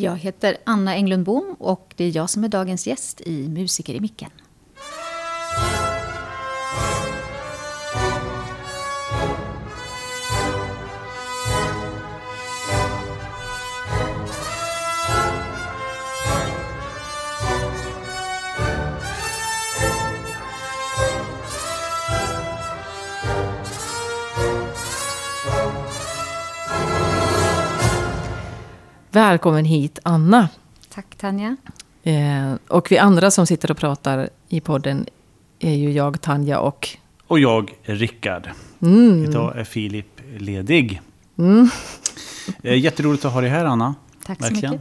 [0.00, 3.94] Jag heter Anna Englund Bom och det är jag som är dagens gäst i Musiker
[3.94, 4.30] i micken.
[29.18, 30.48] Välkommen hit, Anna.
[30.88, 31.56] Tack Tanja.
[32.02, 35.06] Eh, och vi andra som sitter och pratar i podden
[35.58, 36.88] är ju jag, Tanja och...
[37.26, 38.50] Och jag, Rickard.
[38.82, 39.24] Mm.
[39.24, 41.00] Idag är Filip ledig.
[41.38, 41.68] Mm.
[42.62, 43.94] Eh, jätteroligt att ha dig här, Anna.
[44.26, 44.72] Tack så mycket.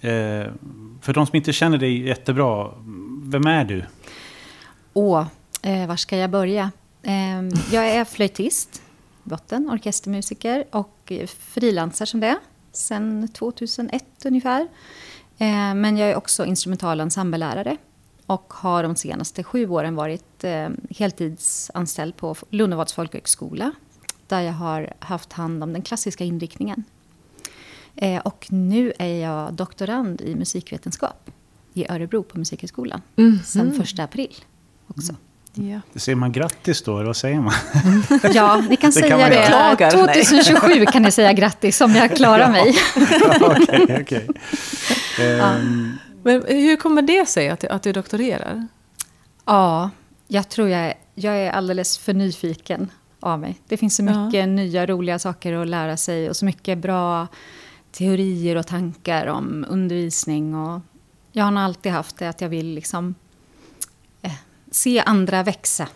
[0.00, 0.52] Eh,
[1.00, 2.70] för de som inte känner dig jättebra,
[3.22, 3.84] vem är du?
[4.92, 5.26] Åh,
[5.62, 6.70] eh, var ska jag börja?
[7.02, 8.82] Eh, jag är flöjtist,
[9.22, 12.38] botten, orkestermusiker och frilansar som det
[12.76, 14.60] sedan 2001 ungefär.
[15.38, 17.76] Eh, men jag är också instrumental ensemblelärare
[18.26, 23.72] och har de senaste sju åren varit eh, heltidsanställd på Lunnevads folkhögskola
[24.28, 26.84] där jag har haft hand om den klassiska inriktningen.
[27.96, 31.30] Eh, och nu är jag doktorand i musikvetenskap
[31.74, 34.34] i Örebro på Musikhögskolan mm sedan första april
[34.88, 35.12] också.
[35.12, 35.22] Mm.
[35.54, 35.80] Ja.
[35.94, 37.52] Säger man grattis då, eller vad säger man?
[38.34, 39.46] Ja, ni kan det säga kan det.
[39.46, 40.86] Klagar, 2027 nej.
[40.86, 42.74] kan ni säga grattis om jag klarar mig.
[43.40, 44.28] Okej, okej.
[45.20, 45.98] Ehm.
[46.22, 48.66] Men hur kommer det sig att, att du doktorerar?
[49.44, 49.90] Ja,
[50.28, 53.60] jag tror jag är, jag är alldeles för nyfiken av mig.
[53.68, 54.46] Det finns så mycket ja.
[54.46, 57.26] nya roliga saker att lära sig och så mycket bra
[57.92, 60.54] teorier och tankar om undervisning.
[60.54, 60.80] Och
[61.32, 63.14] jag har nog alltid haft det att jag vill liksom
[64.74, 65.88] se andra växa.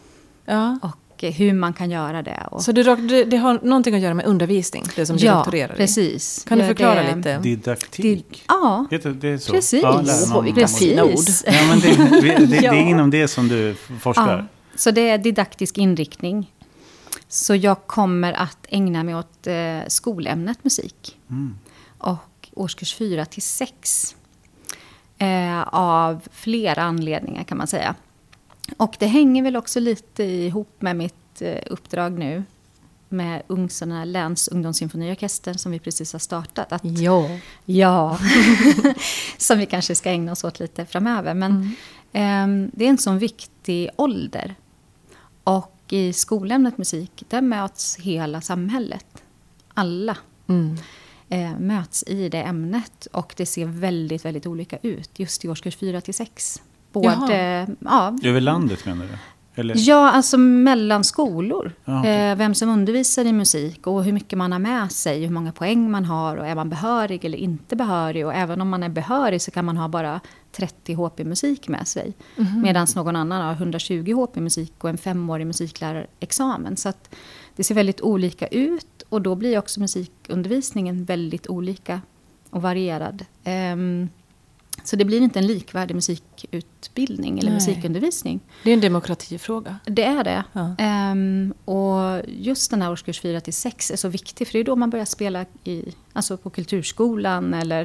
[0.44, 0.78] Ja.
[0.82, 2.46] Och hur man kan göra det.
[2.50, 2.62] Och...
[2.62, 5.76] Så det, det, har någonting att göra med undervisning, det som du ja, doktorerar i?
[5.76, 6.44] precis.
[6.48, 7.38] Kan du förklara det, lite?
[7.38, 8.44] Didaktik?
[8.48, 9.52] ja, det så.
[9.52, 9.82] precis.
[9.82, 10.02] Ja,
[10.34, 11.12] oh, vilka fina ord.
[11.46, 14.38] Ja, men det, är inom det som du forskar?
[14.38, 14.44] Ja,
[14.76, 16.52] så det är didaktisk inriktning.
[17.28, 21.16] Så jag kommer att ägna mig åt eh, skolämnet musik.
[21.30, 21.58] Mm.
[21.98, 24.16] Och årskurs 4 till 6.
[25.18, 27.94] Eh, av flera anledningar kan man säga.
[28.76, 32.44] Och det hänger väl också lite ihop med mitt eh, uppdrag nu
[33.08, 36.72] med Ungsarna läns ungdomssymfoniorkester som vi precis har startat.
[36.72, 37.28] Att, ja.
[37.64, 38.18] Ja,
[39.38, 41.34] som vi kanske ska ägna oss åt lite framöver.
[41.34, 41.74] Men
[42.12, 42.64] mm.
[42.64, 44.54] eh, det är en sån viktig ålder.
[45.44, 49.22] Och i skolämnet musik, där möts hela samhället.
[49.74, 50.78] Alla mm.
[51.28, 53.08] eh, möts i det ämnet.
[53.12, 56.62] Och det ser väldigt, väldigt olika ut just i årskurs 4 till 6.
[56.92, 58.16] Både, ja.
[58.22, 59.18] Över landet menar du?
[59.60, 59.74] Eller?
[59.78, 61.72] Ja, alltså mellan skolor.
[61.84, 62.12] Ja, okay.
[62.12, 65.52] eh, vem som undervisar i musik och hur mycket man har med sig, hur många
[65.52, 68.26] poäng man har och är man behörig eller inte behörig.
[68.26, 70.20] Och även om man är behörig så kan man ha bara
[70.52, 72.14] 30 HP-musik med sig.
[72.36, 72.62] Mm -hmm.
[72.62, 76.76] Medan någon annan har 120 HP-musik och en femårig musiklärarexamen.
[76.76, 77.14] Så att
[77.56, 82.00] det ser väldigt olika ut och då blir också musikundervisningen väldigt olika
[82.50, 83.24] och varierad.
[83.44, 84.08] Um,
[84.84, 87.54] så det blir inte en likvärdig musikutbildning eller Nej.
[87.54, 88.40] musikundervisning.
[88.64, 89.78] Det är en demokratifråga.
[89.84, 90.44] Det är det.
[90.52, 90.76] Ja.
[91.12, 94.46] Um, och just den här årskurs 4 till 6 är så viktig.
[94.46, 97.54] För det är då man börjar spela i, alltså på kulturskolan.
[97.54, 97.82] Eller,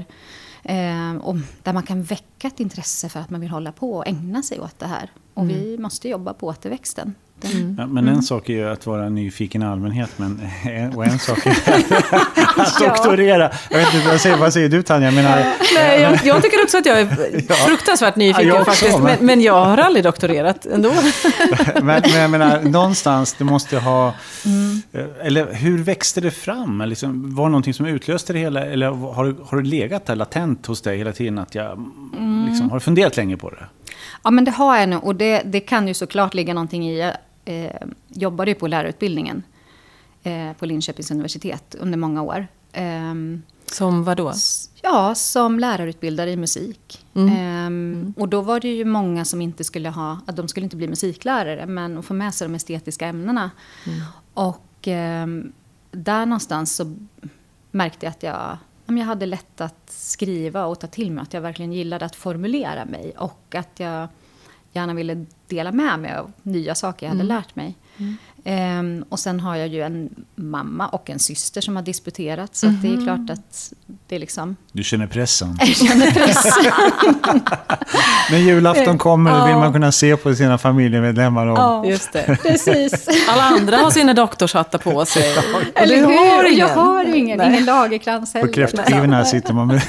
[0.63, 4.43] um, där man kan väcka ett intresse för att man vill hålla på och ägna
[4.43, 5.11] sig åt det här.
[5.33, 5.55] Och mm.
[5.55, 7.15] vi måste jobba på återväxten.
[7.43, 7.75] Mm.
[7.79, 8.21] Ja, men en mm.
[8.21, 10.39] sak är ju att vara nyfiken i allmänhet, men,
[10.95, 11.51] och en sak är
[12.61, 13.51] att doktorera.
[13.69, 15.07] Jag vet inte, vad, säger, vad säger du Tanja?
[15.07, 15.45] Jag, menar,
[15.75, 17.07] Nej, jag, jag, tycker också att jag är
[17.67, 20.91] fruktansvärt nyfiken ja, faktiskt, men, men, jag har aldrig doktorerat ändå.
[21.73, 24.13] men, men jag menar, någonstans, du måste ha...
[24.45, 24.81] Mm.
[25.21, 26.81] Eller hur växte det fram?
[26.81, 28.65] Liksom, var det någonting som utlöste det hela?
[28.65, 31.37] Eller har, har det legat där latent hos dig hela tiden?
[31.37, 32.45] Att jag, mm.
[32.49, 33.65] liksom, har du funderat länge på det?
[34.23, 35.03] Ja, men det har jag nog.
[35.03, 37.11] Och det, det kan ju såklart ligga någonting i.
[37.45, 39.43] Eh, jobbade ju på lärarutbildningen
[40.23, 42.47] eh, på Linköpings universitet under många år.
[42.71, 43.13] Eh,
[43.65, 44.33] som vad då?
[44.81, 47.05] Ja, som lärarutbildare i musik.
[47.13, 47.37] Mm.
[47.37, 48.13] Mm.
[48.17, 50.87] Och då var det ju många som inte skulle ha, att de skulle inte bli
[50.87, 53.51] musiklärare, men att få med sig de estetiska ämnena.
[53.87, 54.01] Mm.
[54.33, 55.51] Och ehm,
[55.91, 56.95] där någonstans så
[57.71, 61.21] märkte jag att jag jag hade lätt att skriva och ta till mig.
[61.21, 63.13] Att jag verkligen gillade att formulera mig.
[63.17, 64.07] Och att jag
[64.73, 67.35] gärna ville dela med mig av nya saker jag hade mm.
[67.37, 67.75] lärt mig.
[68.45, 72.55] Ehm, och sen har jag ju en mamma och en syster som har disputerat.
[72.55, 73.73] Så att det är klart att
[74.07, 74.55] det är liksom...
[74.71, 75.57] Du känner pressen.
[75.59, 76.45] Jag känner press.
[78.31, 81.47] När julafton kommer då vill man kunna se på sina familjemedlemmar.
[81.47, 81.57] Och...
[81.57, 82.37] Ja, Just det.
[82.41, 83.07] precis.
[83.29, 85.37] Alla andra har sina doktorshattar på sig.
[85.37, 86.35] Och Eller du hur?
[86.35, 86.59] har ingen.
[86.59, 88.47] Jag har ingen, ingen lagerkrans heller.
[88.47, 89.81] På kräftskivorna här sitter man med.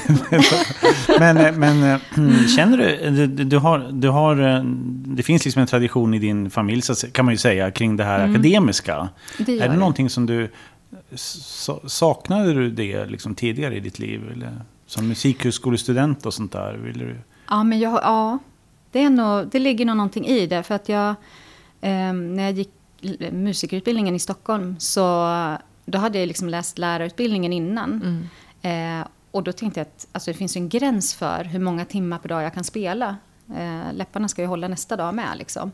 [1.19, 1.99] men eh, men eh,
[2.55, 4.63] känner du, du, du, har, du har, eh,
[5.05, 8.03] det finns liksom en tradition i din familj så kan man ju säga kring det
[8.03, 9.09] här akademiska.
[9.37, 9.77] Det är det det.
[9.77, 10.51] någonting som du,
[11.15, 14.31] sa- saknade du det liksom tidigare i ditt liv?
[14.31, 16.73] Eller som musikhögskolestudent och sånt där?
[16.73, 17.17] Vill du,
[17.49, 18.39] Ja, men jag, ja
[18.91, 20.63] det, är nog, det ligger nog någonting i det.
[20.63, 21.15] För att jag,
[21.81, 22.69] ehm, när jag gick
[23.31, 25.11] musikerutbildningen i Stockholm så
[25.85, 28.29] då hade jag liksom läst lärarutbildningen innan.
[28.61, 32.17] Eh, och då tänkte jag att alltså, det finns en gräns för hur många timmar
[32.17, 33.15] per dag jag kan spela.
[33.57, 35.37] Eh, läpparna ska ju hålla nästa dag med.
[35.37, 35.71] Liksom.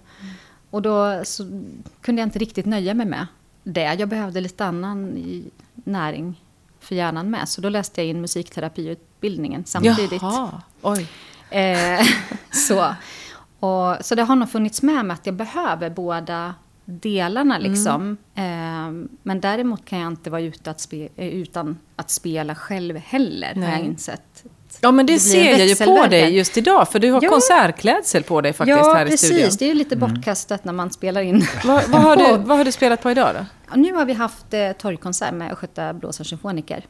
[0.72, 1.24] Och då
[2.02, 3.28] kunde jag inte riktigt nöja mig med
[3.64, 3.94] det.
[3.94, 5.22] Jag behövde lite annan
[5.74, 6.42] näring
[6.80, 7.50] för hjärnan med.
[7.50, 10.22] Så då läste jag in musikterapiutbildningen samtidigt.
[10.22, 11.08] Jaha, oj.
[11.50, 12.06] Eh,
[12.52, 12.96] så.
[13.60, 17.56] Och, så det har nog funnits med mig att jag behöver båda delarna.
[17.56, 17.72] Mm.
[17.72, 18.18] Liksom.
[18.36, 22.98] Eh, men däremot kan jag inte vara ute att spe, eh, utan att spela själv
[22.98, 23.72] heller, har Nej.
[23.72, 24.31] jag insett.
[24.82, 26.90] Ja, men det, blir ser jag ju på dig just idag.
[26.92, 27.30] För du har Ja.
[27.30, 29.38] konsertklädsel på dig faktiskt ja, här i studion.
[29.38, 29.58] precis.
[29.60, 31.46] Det är ju lite bortkastat när man spelar in.
[31.66, 33.46] Vad, vad, har du, vad har du spelat på idag då?
[33.70, 36.86] Ja, nu har vi haft eh, torgkonsert med Östgöta Blåsarsymfoniker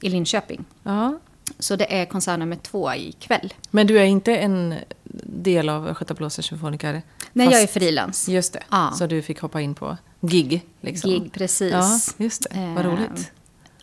[0.00, 0.64] i Linköping.
[0.82, 1.18] Ja.
[1.58, 3.54] Så det är konsert nummer två ikväll.
[3.70, 4.74] Men du är inte en
[5.22, 7.02] del av Östgöta Blåsarsymfoniker?
[7.32, 8.28] Nej, jag är frilans.
[8.28, 8.92] Just det, Ja.
[8.98, 10.64] så du fick hoppa in på gig?
[10.80, 11.10] Liksom.
[11.10, 11.72] Gig, precis.
[11.72, 12.72] Ja, just det.
[12.76, 13.30] Vad Eh, roligt.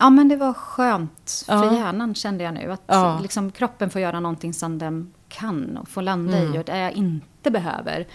[0.02, 1.74] Ja, men det var skönt för Ja.
[1.74, 2.72] hjärnan kände jag nu.
[2.72, 3.18] Att Ja.
[3.22, 6.54] liksom, kroppen får göra någonting som den kan och få landa Mm.
[6.54, 6.58] i.
[6.58, 8.06] Och där jag inte behöver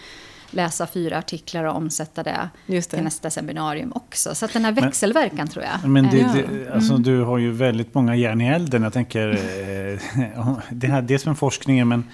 [0.50, 2.82] läsa fyra artiklar och omsätta det, det.
[2.82, 4.34] till nästa seminarium också.
[4.34, 5.90] Så att den här växelverkan tror jag.
[5.90, 8.82] Men det, det, alltså, du har ju väldigt många järn i elden.
[8.82, 9.28] Jag tänker,
[10.36, 12.04] eh, det här, dels med forskningen men,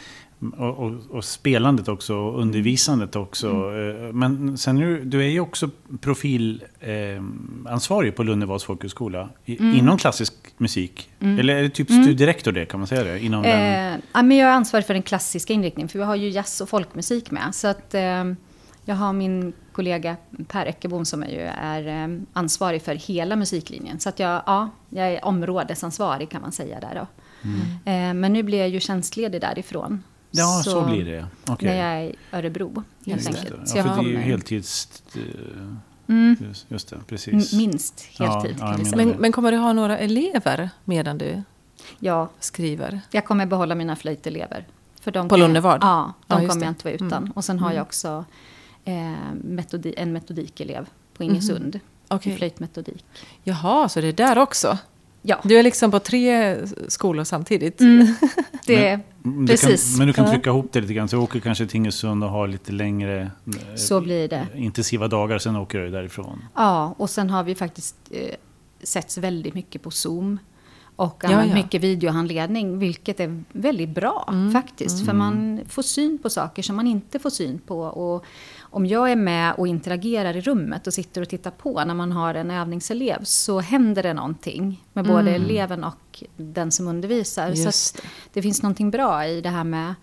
[0.59, 3.47] och, och, och spelandet också, och undervisandet också.
[3.47, 5.71] Eh, Men sen är du, är ju också
[6.01, 11.11] profilansvarig eh, på Lunnevads folkhögskola i, inom klassisk musik.
[11.21, 13.25] Eller är det typ studierektor det, kan man säga det?
[13.25, 16.17] Inom den, Eh, ja, men jag är ansvarig för den klassiska inriktningen, för vi har
[16.17, 17.55] ju jazz och folkmusik med.
[17.55, 18.25] Så att, eh,
[18.85, 20.17] jag har min kollega
[20.49, 24.01] Per Eckebom som är, ju är eh, ansvarig för hela musiklinjen.
[24.01, 27.07] Så att jag, ja, jag är områdesansvarig kan man säga där då.
[27.91, 30.03] Eh, men nu blir jag ju tjänstledig därifrån.
[30.39, 31.27] Ja, så, blir det.
[31.49, 31.69] Okej.
[31.69, 33.69] När jag är i Örebro, helt enkelt.
[33.69, 35.03] Så Ja, jag för det är ju heltids...
[36.07, 36.37] Mm.
[36.69, 37.53] Just, det, precis.
[37.53, 41.43] minst Ja, heltid ja, menar Men, men kommer du ha några elever medan du
[41.99, 43.01] Ja, skriver?
[43.11, 44.67] jag kommer behålla mina flöjtelever.
[45.01, 45.79] För de På Lunnevad?
[45.83, 46.67] Ja, de Ja, kommer det.
[46.67, 47.13] jag inte vara utan.
[47.23, 47.31] Mm.
[47.33, 48.25] Och sen har jag också
[48.85, 48.95] eh,
[49.45, 51.81] metodi, en metodikelev på Ingesund.
[52.09, 52.33] Okej.
[52.33, 53.05] I flöjtmetodik.
[53.43, 54.79] Jaha, så det är där också?
[55.27, 56.57] Ja, Du är liksom på tre
[56.89, 57.79] skolor samtidigt?
[58.67, 59.91] det, Mm, Du precis.
[59.93, 61.09] Kan, men du kan trycka ihop det lite grann.
[61.09, 64.47] Så du åker kanske till Ingesund och har lite längre eh, Så blir det.
[64.55, 65.39] intensiva dagar.
[65.39, 66.45] Sen åker du därifrån.
[66.55, 68.35] Ja, och sen har vi faktiskt eh,
[68.83, 70.39] setts väldigt mycket på Zoom.
[70.97, 71.55] Och Ja, använt ja.
[71.55, 75.07] mycket videohandledning, vilket är väldigt bra Mm, faktiskt.
[75.07, 77.81] För man får syn på saker som man inte får syn på.
[77.81, 78.25] Och
[78.75, 82.13] om jag är med och interagerar i rummet och sitter och tittar på när man
[82.13, 87.47] har en övningselev så händer det någonting med både eleven och den som undervisar.
[87.47, 87.65] Så Mm.
[87.65, 89.95] Just att det finns någonting bra i det här med,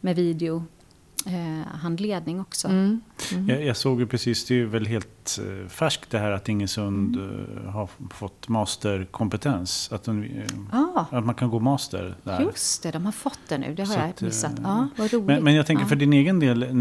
[0.00, 0.79] med videohandledning
[1.26, 2.68] eh, handledning också.
[2.68, 3.00] Mm.
[3.48, 6.48] Jag, jag såg ju precis, det är ju väl helt eh, färskt det här att
[6.48, 7.66] Ingesund Mm.
[7.66, 9.92] eh, har fått masterkompetens.
[9.92, 10.28] Att, de,
[10.72, 11.04] Ah.
[11.10, 12.40] att man kan gå master där.
[12.40, 13.74] Just det, de har fått det nu.
[13.74, 14.52] Det har Så jag att, missat.
[14.58, 15.26] eh, Ja, vad roligt.
[15.26, 15.88] Men, men jag tänker ja.
[15.88, 16.74] för din egen del,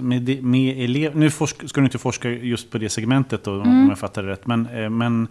[0.00, 3.68] med, med elev, nu forsk, ska du inte forska just på det segmentet då, Mm.
[3.82, 4.46] om jag fattar det rätt.
[4.46, 4.62] Men,
[4.98, 5.28] men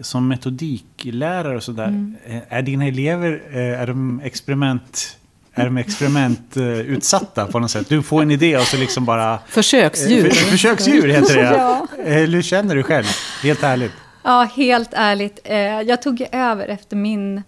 [0.00, 2.14] som metodiklärare och sådär, Mm.
[2.48, 5.18] är dina elever, är de experiment...
[5.58, 7.88] Är de experimentutsatta på något sätt?
[7.88, 9.38] Du får en idé och så liksom bara...
[9.46, 10.26] Försöksdjur.
[10.26, 11.42] Eh, för- Försöksdjur heter det.
[11.56, 11.86] Ja.
[12.04, 13.04] Eh, Hur känner du själv?
[13.42, 13.92] Helt ärligt.
[14.22, 15.40] Ja, helt ärligt.
[15.44, 17.42] Eh, jag tog över efter min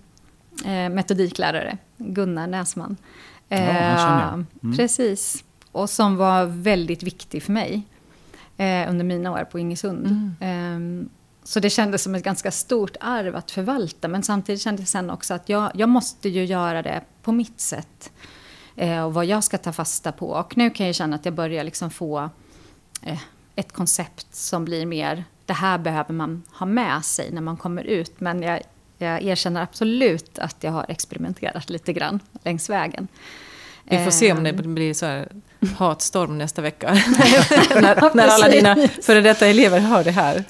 [0.90, 2.96] metodiklärare, Gunnar Näsman.
[3.48, 4.32] Ja.
[4.32, 4.46] Mm.
[4.76, 5.44] Precis.
[5.72, 7.82] Och som var väldigt viktig för mig
[8.88, 10.06] under mina år på Ingesund.
[10.40, 11.00] Mm.
[11.00, 11.08] Eh,
[11.44, 14.08] så det kändes som ett ganska stort arv att förvalta.
[14.08, 17.60] Men samtidigt kändes det sen också att jag, jag måste ju göra det på mitt
[17.60, 18.12] sätt.
[18.76, 20.28] Eh, och vad jag ska ta fasta på.
[20.30, 22.30] Och nu kan jag känna att jag börjar liksom få
[23.02, 23.18] eh,
[23.54, 27.84] ett koncept som blir mer, det här behöver man ha med sig när man kommer
[27.84, 28.20] ut.
[28.20, 28.62] Men jag,
[28.98, 33.08] jag erkänner absolut att jag har experimenterat lite grann längs vägen.
[33.84, 35.28] Vi får se om det Eh, blir så här
[35.76, 36.92] hatstorm nästa vecka.
[37.74, 40.44] när, när alla dina före detta elever hör det här.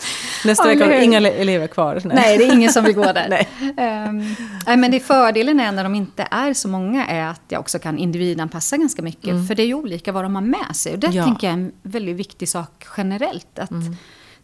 [0.45, 1.03] Nästa Ja, vecka har hur?
[1.03, 2.01] inga le- elever kvar.
[2.05, 2.15] Nej.
[2.17, 3.27] Nej, det är ingen som vill gå där.
[3.31, 3.49] Nej.
[3.77, 4.35] Ehm,
[4.67, 7.79] nej, men det fördelen är när de inte är så många är att jag också
[7.79, 9.49] kan individanpassa ganska mycket.
[9.49, 10.93] För det är ju olika vad de har med sig.
[10.93, 11.17] Och det Mm.
[11.19, 11.25] Ja.
[11.25, 13.59] tänker jag är en väldigt viktig sak generellt.
[13.59, 13.97] Att Mm.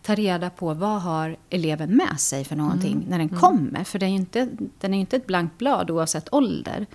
[0.03, 3.05] ta reda på vad har eleven med sig för någonting Mm.
[3.09, 3.85] när den kommer.
[3.85, 4.49] För det är ju inte,
[4.81, 6.87] den är ju inte ett blankt blad oavsett ålder.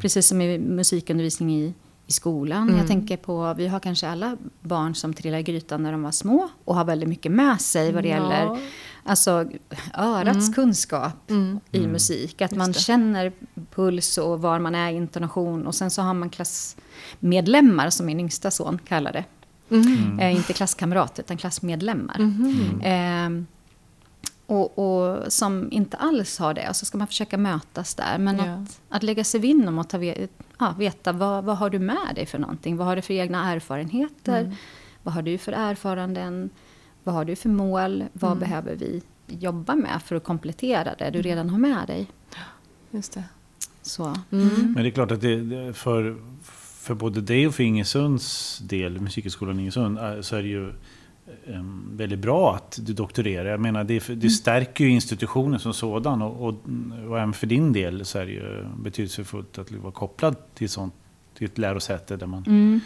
[0.00, 1.74] Precis som i musikundervisning i,
[2.10, 2.62] i skolan.
[2.62, 2.78] Mm.
[2.78, 6.10] Jag tänker på, vi har kanske alla barn som trillar i grytan när de var
[6.10, 8.14] små och har väldigt mycket med sig vad det Ja.
[8.16, 8.58] gäller
[9.04, 9.44] alltså,
[9.98, 11.30] örats kunskap
[11.72, 12.42] i musik.
[12.42, 12.78] Att man det.
[12.78, 13.32] känner
[13.74, 15.66] puls och var man är i intonation.
[15.66, 19.24] Och sen så har man klassmedlemmar, som min yngsta son kallar det.
[20.20, 22.20] Eh, inte klasskamrater, utan klassmedlemmar.
[22.82, 23.42] Eh,
[24.46, 26.68] och, och som inte alls har det.
[26.68, 28.18] Och så ska man försöka mötas där.
[28.18, 28.44] Men Ja.
[28.54, 29.98] att, att lägga sig vinn om att ta,
[30.60, 32.76] ja, veta vad, vad har du med dig för någonting.
[32.76, 34.56] Vad har du för egna erfarenheter?
[35.02, 36.50] Vad har du för erfaranden?
[37.04, 38.04] Vad har du för mål?
[38.12, 42.06] Vad behöver vi jobba med för att komplettera det du redan har med dig?
[42.90, 43.24] Just det.
[43.82, 44.16] Så.
[44.28, 49.60] Men det är klart att det, för, för både dig och för Ingesunds del, Musikhögskolan
[49.60, 50.72] Ingesund, så är det ju
[51.90, 53.44] väldigt bra att du doktorerar.
[53.50, 56.54] Jag menar, det, det stärker ju institutionen som sådan och, och,
[57.08, 60.94] och även för din del så är det ju betydelsefullt att vara kopplad till, sånt,
[61.38, 62.44] till ett lärosäte där man...
[62.46, 62.80] Mm.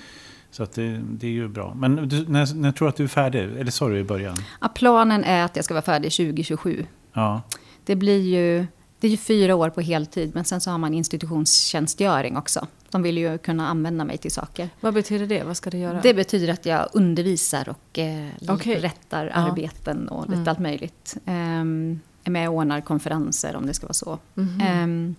[0.51, 1.75] Så att det, det är ju bra.
[1.75, 3.41] Men du, när, när tror du att du är färdig?
[3.41, 4.37] Eller sa du i början?
[4.61, 6.87] Ja, planen är att jag ska vara färdig 2027.
[7.13, 7.43] Ja.
[7.85, 8.67] Det blir ju,
[9.01, 12.67] det är ju fyra år på heltid, men sen så har man institutionstjänstgöring också.
[12.95, 14.69] De vill ju kunna använda mig till saker.
[14.81, 15.43] Vad betyder det?
[15.43, 16.01] Vad ska det göra?
[16.03, 18.81] Det betyder att jag undervisar och eh, Okej.
[18.81, 19.33] rättar Ja.
[19.33, 21.17] arbeten och lite allt möjligt.
[21.27, 24.19] Um, är med och ordnar konferenser om det ska vara så.
[24.63, 25.15] Ehm,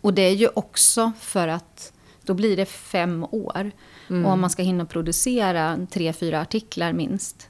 [0.00, 3.70] och det är ju också för att då blir det fem år.
[4.08, 7.48] Och om man ska hinna producera tre, fyra artiklar minst.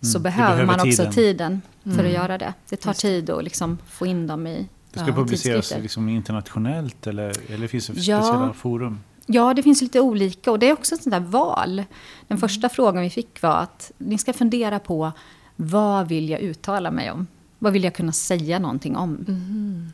[0.00, 1.12] Så Mm, behöver, behöver man också tiden.
[1.12, 2.54] tiden för att göra det.
[2.68, 7.06] Det tar tid att liksom få in dem i Det ska Ja, publiceras liksom internationellt
[7.06, 8.22] eller, eller finns det Ja.
[8.22, 8.98] speciella forum?
[9.26, 11.84] Ja, det finns lite olika och det är också ett sånt där val.
[12.28, 15.12] Den första frågan vi fick var att ni ska fundera på
[15.56, 17.26] vad vill jag uttala mig om?
[17.58, 19.24] Vad vill jag kunna säga någonting om?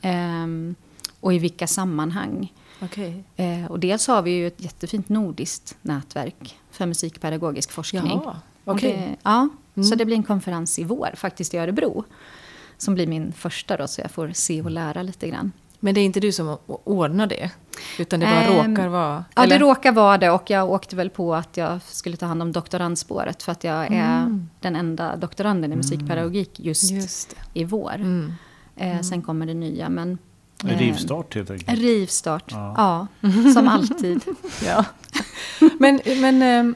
[0.03, 0.75] Ehm,
[1.21, 2.53] och i vilka sammanhang?
[2.83, 3.25] Okej.
[3.37, 8.21] Eh, och dels har vi ju ett jättefint nordiskt nätverk för musikpedagogisk forskning.
[8.25, 8.93] Jaha, Och okej.
[8.93, 9.49] det, ja,
[9.85, 12.05] så det blir en konferens i vår, faktiskt i Örebro.
[12.85, 15.53] Som blir min första då, så jag får se och lära lite grann.
[15.81, 17.51] Men det är inte du som ordnar det?
[17.99, 19.25] Utan det bara Ehm, råkar vara...
[19.35, 19.59] Ja, eller?
[19.59, 20.31] det råkar vara det.
[20.31, 23.43] Och jag åkte väl på att jag skulle ta hand om doktorandspåret.
[23.43, 27.95] För att jag är den enda doktoranden i musikpedagogik just, Just i vår.
[27.95, 28.33] Mm.
[28.77, 29.89] Eh, sen kommer det nya.
[29.89, 30.19] Men,
[30.63, 31.69] En eh, rivstart helt enkelt.
[31.69, 32.75] En rivstart, Ja.
[33.21, 33.53] ja.
[33.55, 34.21] som alltid.
[34.67, 34.85] Ja.
[35.79, 36.75] Men, men ehm,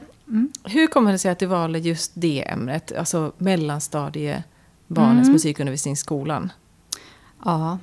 [0.63, 2.91] hur kommer det sig att du valde just det ämnet?
[2.97, 3.31] Alltså
[4.89, 5.33] mellanstadiebarnens Mm.
[5.33, 6.51] musikundervisning i skolan.
[7.45, 7.77] Ja,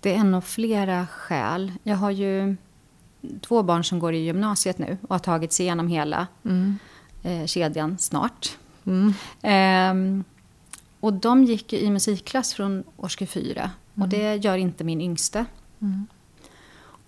[0.00, 1.72] det är nog flera skäl.
[1.82, 2.56] Jag har ju
[3.40, 6.26] två barn som går i gymnasiet nu och har tagit sig igenom hela
[7.22, 8.58] eh, kedjan snart.
[8.86, 9.12] Mm.
[9.42, 10.24] Ehm,
[11.00, 13.70] och de gick i musikklass från årskurs fyra.
[13.94, 15.44] Och det gör inte min yngste.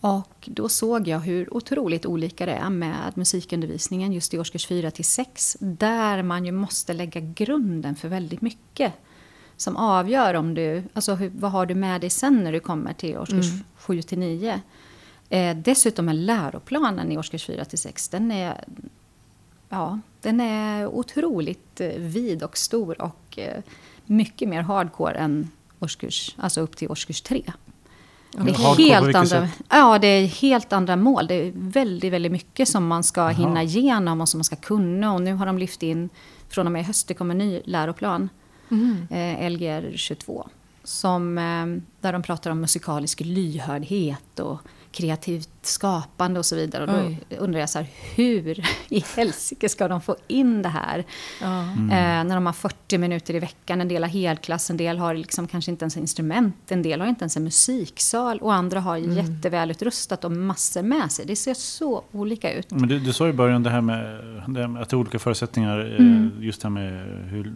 [0.03, 4.91] Och då såg jag hur otroligt olika det är med musikundervisningen just i årskurs 4
[4.91, 5.57] till 6.
[5.61, 8.93] Där man ju måste lägga grunden för väldigt mycket.
[9.57, 12.93] Som avgör om du, alltså hur, vad har du med dig sen när du kommer
[12.93, 14.61] till årskurs 7 till 9.
[15.29, 18.65] Eh, dessutom är läroplanen i årskurs 4 till 6, den är,
[19.69, 23.63] ja, den är otroligt eh, vid och stor och eh,
[24.07, 27.53] mycket mer hardcore än årskurs, alltså upp till årskurs 3.
[28.33, 31.27] Det är, helt andra, ja, det är helt andra mål.
[31.27, 33.31] Det är väldigt, väldigt mycket som man ska Jaha.
[33.31, 35.15] hinna igenom och som man ska kunna.
[35.15, 36.09] Och nu har de lyft in,
[36.49, 38.29] från och med i höst, det kommer en ny läroplan,
[39.11, 40.49] eh, Lgr 22.
[40.85, 41.67] Som, eh,
[42.01, 44.61] där de pratar om musikalisk lyhördhet och
[44.93, 46.83] kreativt skapande och så vidare.
[46.83, 47.19] Och då Oj.
[47.39, 51.05] undrar jag så här, hur i helsike ska de få in det här?
[51.41, 51.63] Ja.
[51.73, 55.15] Eh, när de har 40 minuter i veckan, en del har helklass, en del har
[55.15, 58.97] liksom kanske inte ens instrument, en del har inte ens en musiksal och andra har
[58.97, 61.27] jättevälutrustat och massor med sig.
[61.27, 62.71] Det ser så olika ut.
[62.71, 64.05] Men du, du sa i början det här med,
[64.49, 65.79] det här med att det är olika förutsättningar.
[65.99, 66.31] eh, Mm.
[66.43, 67.53] Just det här med hur,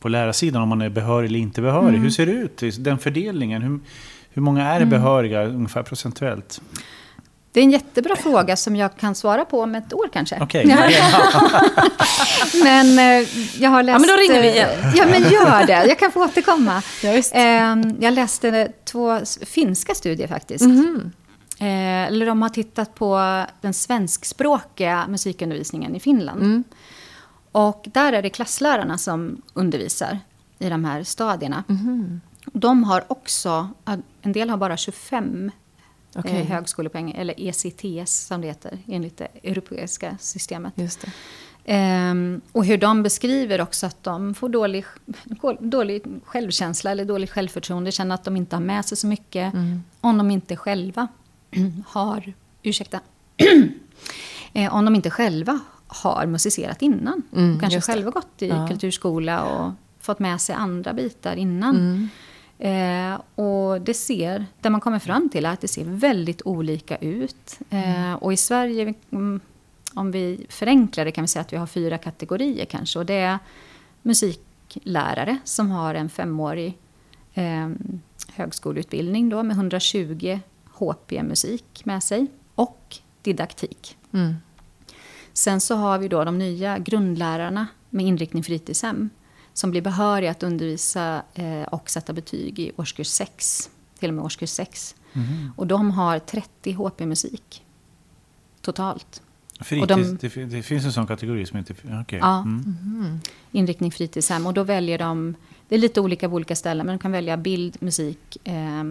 [0.00, 1.88] på lärarsidan, om man är behörig eller inte behörig.
[1.88, 2.02] Mm.
[2.02, 2.84] Hur ser det ut?
[2.84, 3.62] Den fördelningen.
[3.62, 3.80] Hur,
[4.38, 6.60] hur många är behöriga ungefär procentuellt?
[7.52, 10.38] Det är en jättebra fråga som jag kan svara på om ett år kanske.
[10.40, 10.66] Okej.
[12.62, 13.28] Men eh,
[13.62, 14.00] jag har läst...
[14.00, 14.68] men då ringer vi igen.
[14.82, 15.86] eh, Ja, men gör det.
[15.86, 16.82] Jag kan få återkomma.
[17.02, 17.34] Ja, visst.
[17.34, 20.64] Eh, jag läste två finska studier faktiskt.
[21.58, 26.62] Eh, eller de har tittat på den svenskspråkiga musikundervisningen i Finland.
[27.52, 30.18] Och där är det klasslärarna som undervisar
[30.58, 31.64] i de här stadierna.
[32.52, 33.68] De har också,
[34.22, 35.50] en del har bara 25
[36.14, 36.40] Okej.
[36.40, 40.72] eh, högskolepoäng, eller ECTS som det heter, enligt det europeiska systemet.
[40.76, 41.10] Just det.
[41.70, 44.84] Ehm, och hur de beskriver också att de får dålig,
[45.60, 49.54] dålig självkänsla eller dåligt självförtroende, känner att de inte har med sig så mycket
[50.00, 51.08] om de inte själva
[51.86, 53.00] har, ursäkta,
[54.52, 57.22] eh, om de inte själva har musicerat innan.
[57.36, 58.68] Mm, Kanske själva gått i Ja.
[58.68, 62.08] kulturskola och fått med sig andra bitar innan.
[62.58, 67.58] Eh, och det ser, där man kommer fram till att det ser väldigt olika ut.
[67.70, 69.40] Eh, och i Sverige, mm,
[69.94, 72.98] om vi förenklar det kan vi säga att vi har fyra kategorier kanske.
[72.98, 73.38] Och det är
[74.02, 76.78] musiklärare som har en femårig
[77.34, 77.68] eh,
[78.32, 82.26] högskoleutbildning då med 120 HP musik med sig.
[82.54, 83.96] Och didaktik.
[84.12, 84.34] Mm.
[85.32, 89.10] Sen så har vi då de nya grundlärarna med inriktning fritidshem
[89.52, 94.24] som blir behöriga att undervisa eh, och sätta betyg i årskurs 6, till och med
[94.24, 94.94] årskurs 6.
[95.56, 97.64] Och de har 30 HP-musik
[98.60, 99.22] totalt.
[99.60, 101.76] Fritids, Och de- det, fin- det finns en sån kategori som heter...
[102.02, 102.18] Okej.
[102.22, 102.38] Ja.
[102.40, 103.20] Mm.
[103.52, 104.46] Inriktning fritidshem.
[104.46, 105.34] Och då väljer de,
[105.68, 108.84] det är lite olika på olika ställen, men de kan välja bild, musik eh,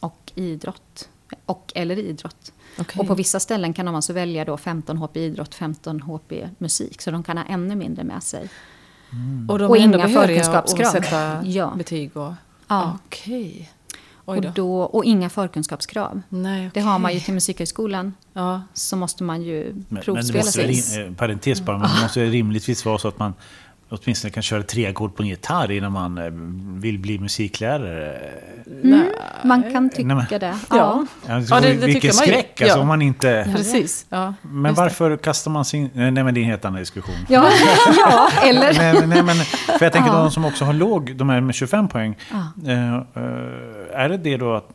[0.00, 1.08] och idrott.
[1.46, 2.52] Och, eller idrott.
[2.78, 3.00] Okej.
[3.00, 7.02] Och på vissa ställen kan de alltså välja då 15 HP idrott, 15 HP musik.
[7.02, 8.48] Så de kan ha ännu mindre med sig.
[9.48, 10.90] Och de Och är inga behöriga att förkunskapskrav.
[10.90, 11.72] sätta Ja.
[11.78, 12.32] betyg och...
[12.68, 12.98] Ja.
[13.06, 13.70] Okej.
[14.24, 14.80] Och, då.
[14.80, 16.20] och inga förkunskapskrav.
[16.28, 18.14] Nej, Det har man ju till Musikhögskolan.
[18.32, 18.62] Ja.
[18.74, 20.66] Så måste man ju Men, men det provspela sig.
[20.66, 23.34] rim- eh, parentes bara, men det måste ju rimligtvis vara så att man
[23.90, 26.24] åtminstone kan köra tre ackord på en gitarr innan man eh,
[26.80, 28.20] vill bli musiklärare.
[28.82, 29.12] Nej.
[29.44, 30.54] Man kan tycka Nej, men- det.
[30.70, 31.04] Ja.
[31.26, 31.34] Ja.
[31.34, 32.32] Alltså, Ja, det- det vilken tycker man ju.
[32.32, 32.82] skräck alltså, Ja.
[32.82, 33.50] om man inte...
[33.56, 34.06] Precis.
[34.08, 34.34] Ja.
[34.42, 34.82] Men just det.
[34.82, 35.90] varför kastar man sig in...
[35.94, 37.14] Nej, men det är en helt annan diskussion.
[37.28, 37.48] Ja,
[37.96, 38.74] ja, eller...
[38.78, 39.36] Nej, nej, men,
[39.78, 40.18] för jag tänker Ja.
[40.18, 42.16] de som också har låg, de här med 25 poäng.
[42.30, 42.72] Ja.
[42.72, 43.00] Eh, eh,
[43.94, 44.68] är det det då att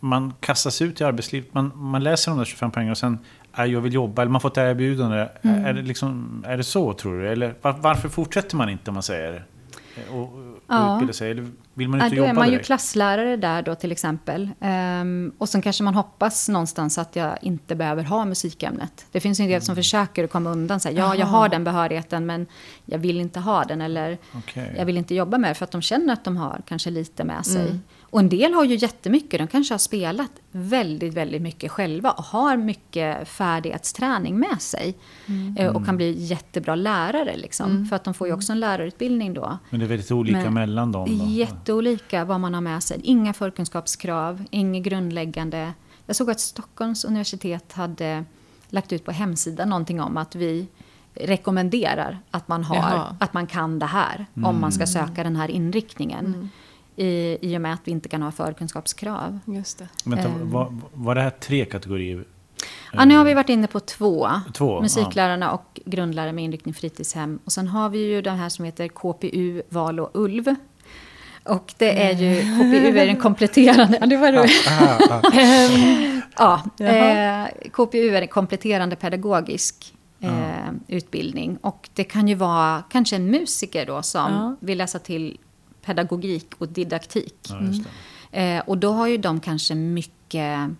[0.00, 3.18] man kastas ut i arbetslivet, man, man läser de där 25 poängen och sen
[3.56, 5.28] jag vill jobba, eller man får ett erbjudande.
[5.42, 5.64] Mm.
[5.64, 7.28] Är, det liksom, är det så tror du?
[7.28, 9.44] Eller var, varför fortsätter man inte om man säger
[10.10, 10.30] och, och
[10.66, 10.94] Ja.
[10.94, 11.30] utbilda sig?
[11.30, 12.66] Eller vill man Ja, inte då är man ju direkt?
[12.66, 14.50] klasslärare där då till exempel.
[14.60, 19.06] Ehm, och sen kanske man hoppas någonstans att jag inte behöver ha musikämnet.
[19.12, 19.64] Det finns ju en del Mm.
[19.64, 20.80] som försöker att komma undan.
[20.80, 22.46] Så här, ja, jag har den behörigheten men
[22.84, 23.80] jag vill inte ha den.
[23.80, 24.74] Eller Okej.
[24.78, 27.24] jag vill inte jobba med det för att de känner att de har kanske lite
[27.24, 27.62] med sig.
[27.66, 27.80] Mm.
[28.10, 29.40] Och en del har ju jättemycket.
[29.40, 34.94] De kanske har spelat väldigt, väldigt mycket själva och har mycket färdighetsträning med sig.
[35.26, 35.56] Mm.
[35.56, 37.86] Eh, Och kan bli jättebra lärare liksom.
[37.86, 39.58] För att de får ju också en lärarutbildning då.
[39.70, 41.24] Men det är väldigt olika Men- mellan dem då?
[41.26, 43.00] Jätteolika vad man har med sig.
[43.02, 45.72] Inga förkunskapskrav, inget grundläggande.
[46.06, 48.24] Jag såg att Stockholms universitet hade
[48.68, 50.66] lagt ut på hemsidan någonting om att vi
[51.14, 53.16] rekommenderar att man, har, Jaha.
[53.20, 56.50] att man kan det här om man ska söka den här inriktningen.
[57.00, 59.38] I, I och med att vi inte kan ha förkunskapskrav.
[59.44, 59.88] Just det.
[60.04, 60.50] Vänta, Ehm.
[60.50, 62.24] var, var det här tre kategorier?
[62.92, 64.28] Ja, nu har vi varit inne på två.
[64.54, 67.38] Två, Musiklärarna och grundlärare med inriktning fritidshem.
[67.44, 70.54] Och sen har vi ju den här som heter KPU, Val och Ulv.
[71.44, 74.48] Och det är ju, KPU är den kompletterande, ja det var det.
[76.38, 77.42] Ja, Jaha.
[77.44, 80.30] eh, KPU är en kompletterande pedagogisk eh,
[80.88, 81.56] utbildning.
[81.60, 84.56] Och det kan ju vara kanske en musiker då som Ja.
[84.60, 85.38] vill läsa till
[85.82, 87.36] pedagogik och didaktik.
[87.48, 88.54] Ja, just det.
[88.56, 90.70] Eh, och då har ju de kanske mycket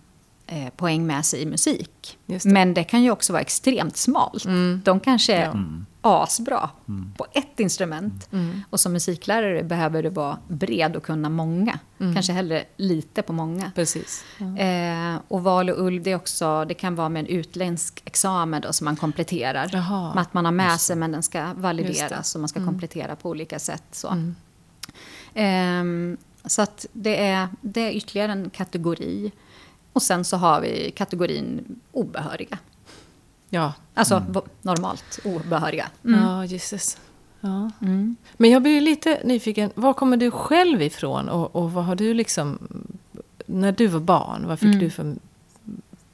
[0.47, 2.17] eh, poäng med sig i musik.
[2.25, 2.45] Det.
[2.45, 2.53] Mm.
[2.53, 4.45] Men det kan ju också vara extremt smalt.
[4.83, 6.23] De kanske är Ja.
[6.23, 6.69] asbra
[7.17, 8.27] på ett instrument.
[8.31, 8.63] Mm.
[8.69, 11.79] Och som musiklärare behöver du vara bred och kunna många.
[11.99, 12.13] Mm.
[12.13, 13.71] Kanske hellre lite på många.
[13.75, 14.23] Precis.
[14.37, 14.57] Ja.
[14.57, 18.61] Eh, och val och ulv, det, är också, det kan vara med en utländsk examen
[18.61, 19.69] då, som man kompletterar.
[19.73, 20.13] Jaha.
[20.13, 23.29] Med att man har med sig, men den ska valideras och man ska komplettera på
[23.29, 23.83] olika sätt.
[23.91, 24.33] Så,
[26.45, 29.31] så att det är, det är ytterligare en kategori.
[29.93, 32.57] Och sen så har vi kategorin obehöriga.
[33.49, 33.73] Ja.
[33.93, 35.89] Alltså v- normalt obehöriga.
[36.05, 36.19] Mm.
[36.23, 36.97] Ja, Jesus.
[37.41, 37.71] Ja.
[37.81, 38.15] Mm.
[38.37, 39.71] Men jag blir lite nyfiken.
[39.75, 41.29] Var kommer du själv ifrån?
[41.29, 42.59] Och, och vad har du liksom...
[43.45, 44.79] När du var barn, vad fick Mm.
[44.79, 45.15] du för...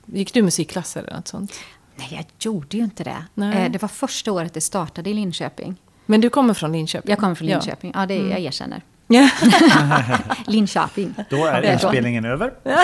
[0.06, 1.53] Gick du musikklass eller något sånt?
[1.95, 3.25] Nej, jag gjorde ju inte det.
[3.34, 3.65] Nej.
[3.65, 5.75] Eh, det var första året det startade i Linköping.
[6.06, 7.10] Men du kommer från Linköping?
[7.10, 7.58] Jag kommer från Ja.
[7.60, 7.91] Linköping.
[7.95, 8.82] Ja, det jag erkänner.
[10.47, 11.15] Linköping.
[11.29, 12.53] Då är inspelningen över.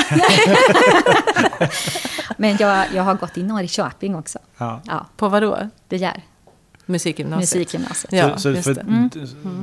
[2.37, 4.39] Men jag, jag har gått i Norrköping också.
[4.57, 4.81] Ja.
[4.85, 5.57] Ja, På vad då?
[5.89, 6.23] begär.
[6.85, 7.59] Musikgymnasiet.
[7.59, 8.13] musikgymnasiet.
[8.13, 8.81] Ja, så, så det.
[8.81, 9.09] Mm.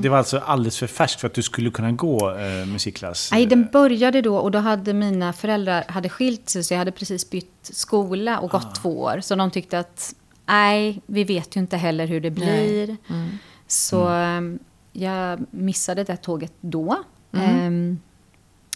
[0.00, 3.28] det var alltså alldeles för färskt för att du skulle kunna gå eh, musikklass?
[3.32, 6.92] Nej, den började då och då hade mina föräldrar hade skilt sig så jag hade
[6.92, 8.58] precis bytt skola och Ah.
[8.58, 9.20] gått två år.
[9.22, 10.14] Så de tyckte att
[10.46, 12.96] nej, vi vet ju inte heller hur det blir.
[13.08, 13.38] Mm.
[13.66, 14.58] Så ehm,
[14.92, 17.02] jag missade det tåget då.
[17.32, 17.60] Mm.
[17.60, 18.00] Ehm,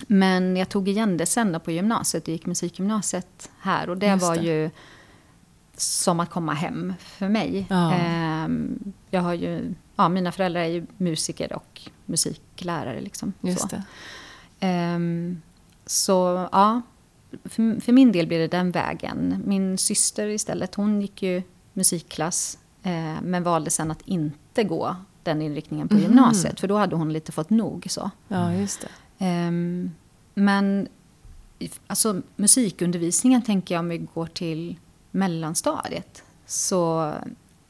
[0.07, 3.90] men jag tog igen det sen då på gymnasiet och gick musikgymnasiet här.
[3.90, 4.42] Och det Just var det.
[4.42, 4.70] ju
[5.77, 7.66] som att komma hem för mig.
[7.70, 7.94] Ja.
[7.94, 13.00] Ehm, jag har ju, ja, mina föräldrar är ju musiker och musiklärare.
[13.00, 13.66] Liksom, Just så.
[13.66, 13.83] det.
[14.61, 15.42] Ehm,
[15.87, 16.83] så ja,
[17.44, 19.42] för, för min del blir det den vägen.
[19.46, 22.59] Min syster istället, hon gick ju musikklass.
[22.83, 26.02] Eh, men valde sen att inte gå den inriktningen på Mhm.
[26.02, 26.60] gymnasiet.
[26.60, 27.87] För då hade hon lite fått nog.
[27.90, 28.10] så.
[28.28, 28.88] Ja, just det.
[29.24, 29.90] Ehm,
[30.34, 30.88] men
[31.87, 34.76] alltså, musikundervisningen tänker jag om vi går till
[35.10, 36.22] mellanstadiet.
[36.46, 37.12] Så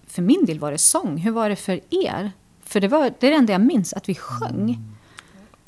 [0.07, 1.17] för min del var det sång.
[1.17, 2.33] Hur var det för er?
[2.65, 4.79] För det, var, det är det enda jag minns, att vi sjöng.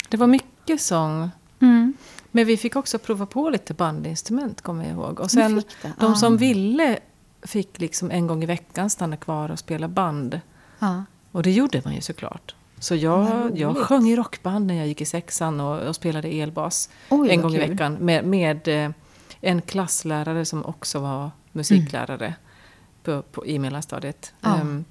[0.08, 1.30] Det var mycket sång.
[1.60, 1.92] Mm.
[2.30, 5.20] Men vi fick också prova på lite bandinstrument, kommer jag ihåg.
[5.20, 5.62] Och sen,
[6.00, 6.14] de Ah.
[6.14, 6.98] som ville
[7.42, 10.40] fick liksom en gång i veckan stanna kvar och spela band.
[10.78, 11.04] Ja.
[11.36, 12.54] Och det gjorde man ju såklart.
[12.78, 16.90] Så jag, jag sjöng i rockband när jag gick i sexan och, och spelade elbas
[17.08, 17.70] Oj, en gång i kul.
[17.70, 17.94] veckan.
[17.94, 18.90] Med, med eh,
[19.40, 22.34] en klasslärare som också var musiklärare
[23.02, 24.34] på, på, i mellanstadiet.
[24.40, 24.56] Ja.
[24.56, 24.84] Ehm,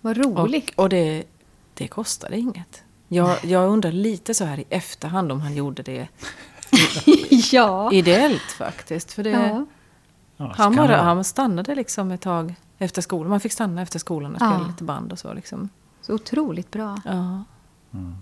[0.00, 0.70] Vad roligt.
[0.74, 1.24] och och det,
[1.74, 2.82] det kostade inget.
[3.08, 6.08] Jag, jag undrar lite så här i efterhand om han gjorde det
[7.52, 7.92] ja.
[7.92, 9.12] ideellt faktiskt.
[9.12, 9.30] För det,
[10.36, 10.52] ja.
[10.54, 13.30] Han, bara, han stannade liksom ett tag efter skolan.
[13.30, 14.66] Man fick stanna efter skolan och spela Ja.
[14.68, 15.32] lite band och så.
[15.32, 15.68] Liksom.
[16.02, 17.00] Så otroligt bra.
[17.04, 17.44] Ja.
[17.94, 18.14] Mm.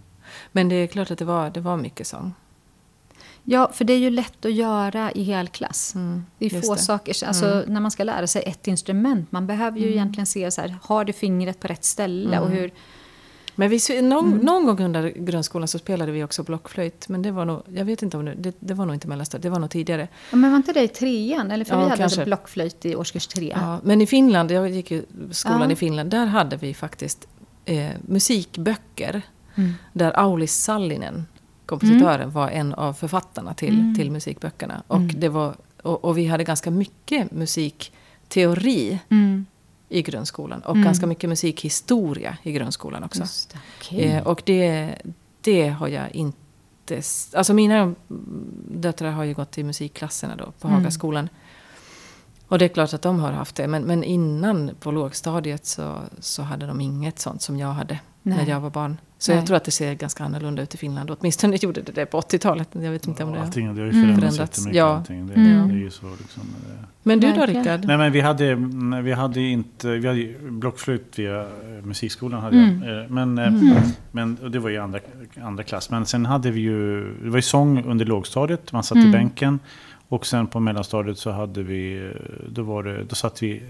[0.52, 2.34] Men det är klart att det var, det var mycket sång.
[3.44, 5.94] Ja, för det är ju lätt att göra i helklass.
[5.94, 6.80] Mm, Det är få det.
[6.80, 7.26] saker.
[7.26, 10.76] Alltså, När man ska lära sig ett instrument, man behöver ju egentligen se så här,
[10.82, 12.40] har du fingret på rätt ställe?
[12.40, 12.70] Och hur,
[13.58, 14.38] Men vi, någon, Mm.
[14.46, 17.08] någon gång under grundskolan så spelade vi också blockflöjt.
[17.08, 19.42] Men det var nog, jag vet inte om det, det, det var nog inte mellanstadiet,
[19.42, 20.08] det var nog tidigare.
[20.30, 21.50] ja, men var inte det i trean?
[21.50, 22.24] Eller för Ja, vi hade kanske.
[22.24, 23.52] blockflöjt i årskurs tre.
[23.56, 25.70] Ja, men i Finland, jag gick ju skolan Ja.
[25.70, 27.28] i Finland, där hade vi faktiskt
[27.64, 29.22] eh, musikböcker.
[29.54, 29.72] Mm.
[29.92, 31.26] Där Aulis Sallinen,
[31.66, 33.94] kompositören, var en av författarna till, Mm.
[33.94, 34.82] till musikböckerna.
[34.86, 35.20] Och, Mm.
[35.20, 39.46] det var, och, och vi hade ganska mycket musikteori Mm.
[39.88, 40.60] I grundskolan.
[40.62, 40.84] Och Mm.
[40.84, 43.20] ganska mycket musikhistoria i grundskolan också.
[43.20, 43.58] Det.
[43.80, 44.04] Okej.
[44.04, 44.94] Eh, och det,
[45.40, 47.02] det har jag inte...
[47.34, 47.94] Alltså mina
[48.70, 50.80] döttrar har ju gått i musikklasserna då på Mm.
[50.80, 51.28] Hagaskolan.
[52.48, 53.66] Och det är klart att de har haft det.
[53.68, 58.36] Men, men innan på lågstadiet så, så hade de inget sånt som jag hade när
[58.36, 58.48] Nej.
[58.48, 58.96] jag var barn.
[59.18, 59.38] Så Nej.
[59.38, 61.10] jag tror att det ser ganska annorlunda ut i Finland.
[61.10, 62.68] Åtminstone gjorde det det på 80-talet.
[62.72, 63.40] Jag vet inte om det...
[63.40, 64.04] Allting, det har ju Mm.
[64.04, 64.76] förändrats jättemycket.
[64.76, 64.96] Ja.
[64.96, 65.26] allting.
[65.26, 65.68] Det, Mm.
[65.68, 66.42] det är ju så liksom.
[66.42, 66.84] eh.
[67.02, 67.46] Men du då.
[67.46, 67.84] Rickard?
[67.84, 68.54] Nej men vi hade,
[69.02, 71.46] vi hade inte, vi hade ju blockflöjt via eh,
[71.84, 72.42] musikskolan.
[72.42, 72.82] Hade Mm.
[72.82, 73.04] jag.
[73.04, 73.76] Eh, Men, Mm.
[74.12, 74.98] men det var ju andra,
[75.42, 75.90] andra klass.
[75.90, 79.12] Men sen hade vi ju, det var ju sång under lågstadiet, man satt i Mm.
[79.12, 79.58] bänken.
[80.08, 82.12] Och sen på mellanstadiet så hade vi,
[82.48, 83.62] då, var det, då satt vi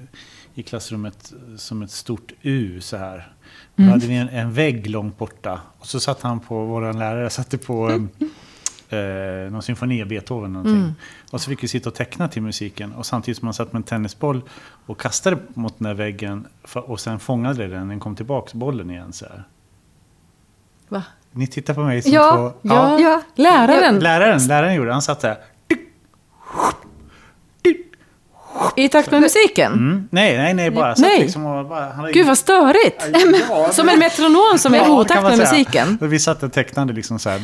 [0.55, 3.33] i klassrummet som ett stort U så här.
[3.77, 3.93] Då Mm.
[3.93, 5.61] hade vi en, en vägg långt borta.
[5.79, 7.89] Och så satt han på, vår lärare satte på
[8.89, 10.53] eh, eh, någon symfoni av Beethoven.
[10.53, 10.77] Någonting.
[10.77, 10.95] Mm.
[11.31, 12.93] Och så fick vi sitta och teckna till musiken.
[12.93, 14.43] Och samtidigt som man satt med en tennisboll
[14.87, 16.47] och kastade mot den där väggen.
[16.65, 19.45] för- Och sen fångade den, den kom tillbaka bollen igen så här.
[20.89, 21.03] Va?
[21.33, 22.69] Ni tittar på mig som Ja, två...
[22.69, 22.99] ja.
[23.01, 23.23] Ja.
[23.35, 23.99] Läraren!
[23.99, 24.93] Läraren, läraren gjorde.
[24.93, 25.37] Han satt där.
[28.77, 29.73] I takt med musiken?
[29.73, 30.09] Mm.
[30.11, 30.95] Nej, nej, nej, bara.
[30.99, 31.21] Nej.
[31.21, 33.05] Liksom och bara, han Gud vad störigt!
[33.49, 35.49] Ja, Som en metronom som är i Ja, otakt med säga.
[35.51, 35.99] musiken.
[36.01, 37.43] Vi satt och tecknade liksom så här.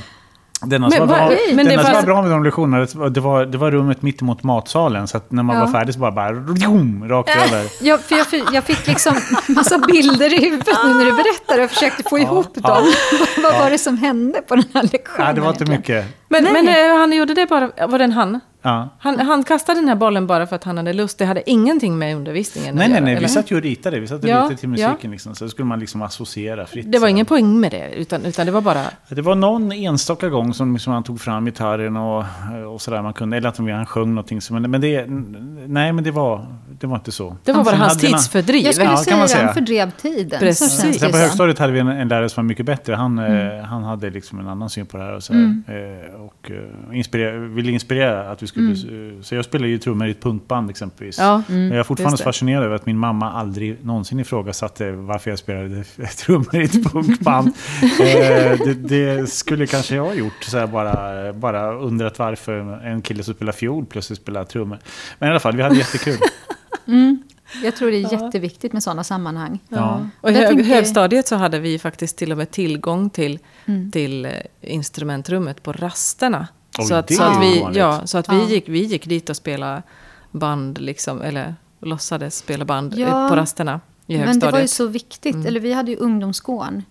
[0.65, 2.31] Det enda Men som var, bra, men det det enda som var- var bra med
[2.31, 5.09] de lektionerna, det var, det var, rummet mitt emot matsalen.
[5.09, 5.65] Så att när man Ja.
[5.65, 7.67] var färdig så bara, bara rum, rakt över.
[7.81, 9.15] Ja, för jag, fi- jag fick liksom
[9.49, 12.61] massa bilder i huvudet nu när du berättade och försökte få ihop ja.
[12.75, 12.93] dem.
[13.43, 15.25] Vad var det som hände på den här lektionen?
[15.27, 16.07] Nej, det var inte mycket.
[16.29, 18.41] Men, men eh, han gjorde det bara, var det en han?
[18.63, 18.89] Ja.
[18.99, 19.19] han?
[19.21, 21.19] Han kastade den här bollen bara för att han hade lust.
[21.19, 23.13] Det hade ingenting med undervisningen Nej, att nej, göra, nej.
[23.17, 23.27] eller?
[23.29, 24.01] Vi satt ju och ritade.
[24.01, 24.97] Vi satt och Ja, ritade till musiken.
[25.03, 25.11] ja.
[25.11, 26.93] Liksom, så skulle man liksom associera fritt.
[26.93, 28.83] Det var ingen poäng med det, utan, utan det var bara...
[29.09, 32.25] Det var någon enstaka gång som liksom han tog fram gitarren och,
[32.75, 33.03] och sådär.
[33.03, 34.41] Man kunde, eller att han sjöng någonting.
[34.41, 35.07] Så, men, men det,
[35.67, 36.47] nej, men det var,
[36.81, 37.37] det var inte så.
[37.45, 38.65] Det var bara Sen hans tidsfördriv.
[38.65, 39.53] Jag skulle Ja, kan säga man det, han säga.
[39.53, 40.41] fördrev tiden.
[40.41, 40.99] Precis.
[41.01, 42.95] Sen på högstadiet hade vi en, en lärare som var mycket bättre.
[42.95, 43.59] Han, Mm.
[43.59, 45.15] eh, han hade liksom en annan syn på det här.
[45.17, 45.65] Och, så Mm.
[45.69, 48.75] eh, och eh, inspirera, ville inspirera att vi skulle...
[48.75, 49.17] Mm.
[49.17, 51.19] eh, Så jag spelade ju trummor i ett punkband exempelvis.
[51.19, 52.25] Ja, Men jag är fortfarande så det.
[52.25, 55.85] fascinerad över att min mamma aldrig någonsin ifrågasatte varför jag spelade
[56.19, 57.47] trummor i ett punkband.
[57.83, 63.03] eh, det, det skulle kanske jag ha gjort, så här bara, bara undrat varför en
[63.03, 64.79] kille som spelar fiol plötsligt spelar trummor.
[65.19, 66.17] Men i alla fall, vi hade jättekul.
[66.87, 67.23] Mm.
[67.65, 69.59] Jag tror det är jätteviktigt med sådana sammanhang.
[69.69, 70.07] Ja.
[70.21, 73.39] Och i hög, tänker- högstadiet så hade vi faktiskt till och med tillgång till,
[73.93, 76.49] till eh, instrumentrummet på rasterna.
[76.79, 77.79] Oj, så att, så att, vi, ovanligt.
[77.79, 78.49] ja, så att vi, Ja.
[78.49, 79.83] gick, vi gick dit och spelade
[80.31, 83.07] band, liksom, eller låtsades spela band Ja.
[83.25, 84.53] eh, på rasterna i Men det högstadiet.
[84.53, 85.47] var ju så viktigt.
[85.47, 86.83] Eller vi hade ju ungdomsgården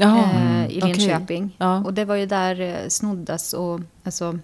[0.00, 0.94] eh, i okej.
[0.94, 1.56] Linköping.
[1.58, 1.84] Ja.
[1.84, 4.38] Och det var ju där eh, Snoddas och alltså,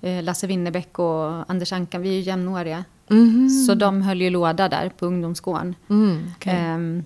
[0.00, 2.84] eh, Lasse Winnerbäck och Anders Ankan, vi är ju jämnåriga.
[3.08, 3.48] Mhm.
[3.48, 5.74] Så de höll ju låda där på ungdomsgården.
[5.90, 6.52] Mm, okej.
[6.56, 7.04] Ehm,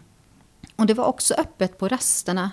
[0.77, 2.51] och det var också öppet på rasterna.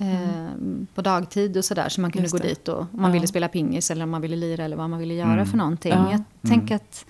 [0.00, 0.86] Mm.
[0.94, 1.88] På dagtid och sådär.
[1.88, 3.12] Så man kunde gå dit och om man Ja.
[3.12, 5.46] ville spela pingis eller om man ville lira eller vad man ville göra Mm.
[5.46, 5.92] för någonting.
[5.92, 6.10] Ja.
[6.42, 7.04] Jag tänker att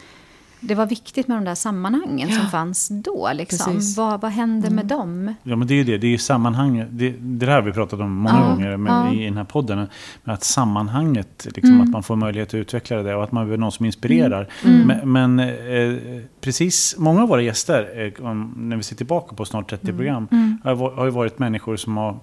[0.62, 3.30] det var viktigt med de där sammanhangen som fanns då.
[3.34, 3.72] Liksom.
[3.74, 3.96] Precis.
[3.96, 5.34] Vad, vad hände med dem?
[5.42, 5.98] Ja, men det är ju det.
[5.98, 6.88] Det är ju sammanhanget.
[6.90, 9.12] Det, det där har vi pratat om många Ja, gånger med, ja.
[9.12, 9.86] i den här podden.
[10.24, 11.82] Men att sammanhanget, liksom, Mm.
[11.82, 14.48] att man får möjlighet att utveckla det och att man behöver någon som inspirerar.
[14.64, 14.86] Mm.
[14.86, 19.70] Men, men eh, precis, många av våra gäster, eh, när vi ser tillbaka på snart
[19.70, 20.58] 30 program, Mm.
[20.64, 22.16] har, har ju varit människor som har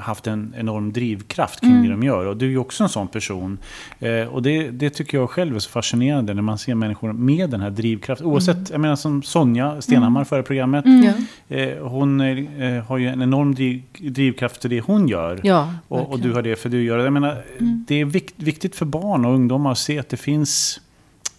[0.00, 1.82] haft en enorm drivkraft kring Mm.
[1.82, 2.26] det de gör.
[2.26, 3.58] Och du är ju också en sån person.
[3.98, 7.50] Eh, och det, det tycker jag själv är så fascinerande när man ser människor med
[7.50, 8.26] den här drivkraften.
[8.26, 10.84] Oavsett, jag menar som Sonja Stenhammar förra programmet.
[10.84, 11.12] Mm.
[11.48, 15.40] Eh, hon eh, har ju en enorm driv, drivkraft för det hon gör.
[15.42, 17.04] Ja, och, och du har det för du gör det.
[17.04, 17.84] Jag menar, Mm.
[17.88, 20.80] Det är vikt, viktigt för barn och ungdomar att se att det finns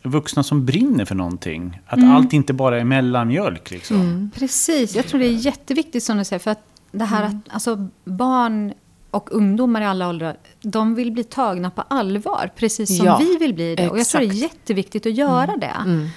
[0.04, 1.80] vuxna som brinner för någonting.
[1.86, 2.12] Att Mm.
[2.12, 3.72] allt inte bara är mellanmjölk.
[3.72, 4.32] Liksom.
[4.36, 6.40] Precis, jag tror det är jätteviktigt som du säger.
[6.40, 7.38] För att det här Mm.
[7.48, 8.74] att alltså, barn
[9.12, 12.52] och ungdomar i alla åldrar, de vill bli tagna på allvar.
[12.56, 13.90] Precis som Ja, vi vill bli det.
[13.90, 15.76] Och jag tror det är jätteviktigt att göra det.
[15.86, 16.08] Mm.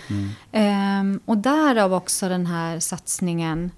[0.53, 3.71] Ehm, och därav också den här satsningen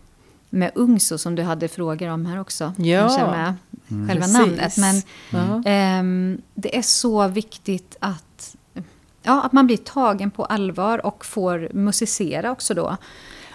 [0.50, 2.72] med UNGSO som du hade frågor om här också.
[2.76, 3.00] Ja.
[3.00, 3.54] Kanske med
[4.08, 4.76] själva Precis.
[4.78, 5.02] namnet.
[5.30, 8.56] Men ehm, det är så viktigt att,
[9.22, 12.96] ja, att man blir tagen på allvar och får musicera också då.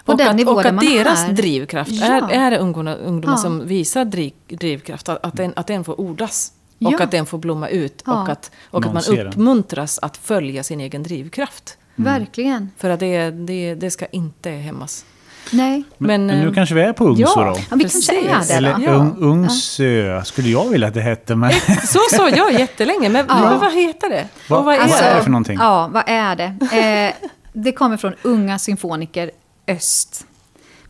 [0.04, 1.32] På och den att, nivå och där att man deras är.
[1.32, 2.06] drivkraft, Ja.
[2.06, 3.38] är, är det ungdomar, ungdomar Ja.
[3.42, 6.52] som visar driv, drivkraft, att, att, den, att den får ordas.
[6.84, 7.02] Och Ja.
[7.04, 8.02] att den får blomma ut.
[8.06, 8.22] Ja.
[8.22, 9.26] Och att, och att man den.
[9.26, 11.76] uppmuntras att följa sin egen drivkraft.
[11.96, 12.70] Verkligen.
[12.78, 15.04] För att det, det, det ska inte hämmas.
[15.52, 15.82] Nej.
[15.98, 17.44] Men, Men, men nu eh, kanske vi är på Ungsö ja.
[17.44, 17.56] då.
[17.70, 18.48] Ja, vi kanske är Precis.
[18.48, 18.76] det Eller.
[18.80, 18.90] Ja.
[18.90, 21.34] Ung, Ungsö skulle jag vilja att det hette.
[21.36, 21.52] Men
[21.86, 23.40] Så sa jag jättelänge, men, Ja.
[23.50, 24.28] men vad heter det?
[24.48, 25.58] Vad- Och vad är är det för någonting?
[25.60, 26.76] Ja, vad är det?
[26.76, 29.30] Eh, det kommer från Unga Symfoniker
[29.72, 30.26] Öst.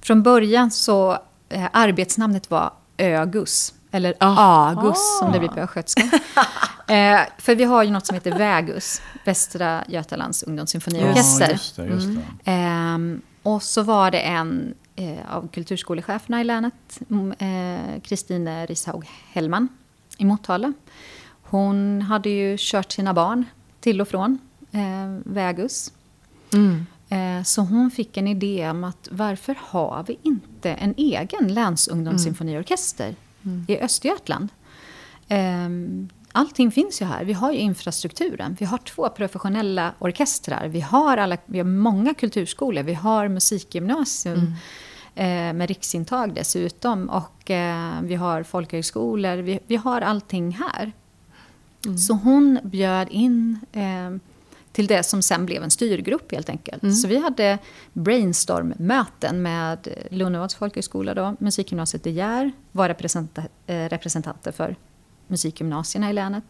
[0.01, 1.19] Från början så,
[1.49, 3.75] eh, arbetsnamnet var Ögus.
[3.91, 4.71] Eller Ah.
[4.71, 6.03] Agus som det blir på östgötska.
[6.95, 11.51] eh, för vi har ju något som heter Vägus, Västra Götalands ungdomssymfoniorkester.
[11.51, 11.91] Just det.
[12.45, 19.05] Ehm, och så var det en eh, av kulturskolecheferna i länet, mm, eh, Kristine Rishaug
[19.33, 19.69] Hellman
[20.19, 20.73] i Motala.
[21.43, 23.45] Hon hade ju kört sina barn
[23.81, 24.39] till och från
[24.73, 25.93] eh, Vägus.
[26.53, 26.87] Mm.
[27.13, 33.15] Eh, så hon fick en idé om att varför har vi inte en egen länsungdomssymfoniorkester
[33.69, 34.49] i Östergötland?
[35.29, 37.25] Ehm, allting finns ju här.
[37.25, 38.57] Vi har ju infrastrukturen.
[38.61, 40.69] Vi har två professionella orkestrar.
[40.69, 42.83] Vi har, alla, vi har många kulturskolor.
[42.83, 44.55] Vi har musikgymnasium
[45.15, 47.09] eh, med riksintag dessutom.
[47.11, 49.37] Och eh, vi har folkhögskolor.
[49.37, 50.93] Vi, vi har allting här.
[51.99, 54.32] Så hon bjöd in eh,
[54.73, 57.01] till det som sen blev en styrgrupp helt enkelt.
[57.03, 57.59] Så vi hade
[57.93, 64.77] brainstorm-möten med Lunnevads folkhögskola, då, musikgymnasiet i Gär, var representa- eh, representanter för
[65.27, 66.45] musikgymnasierna i länet.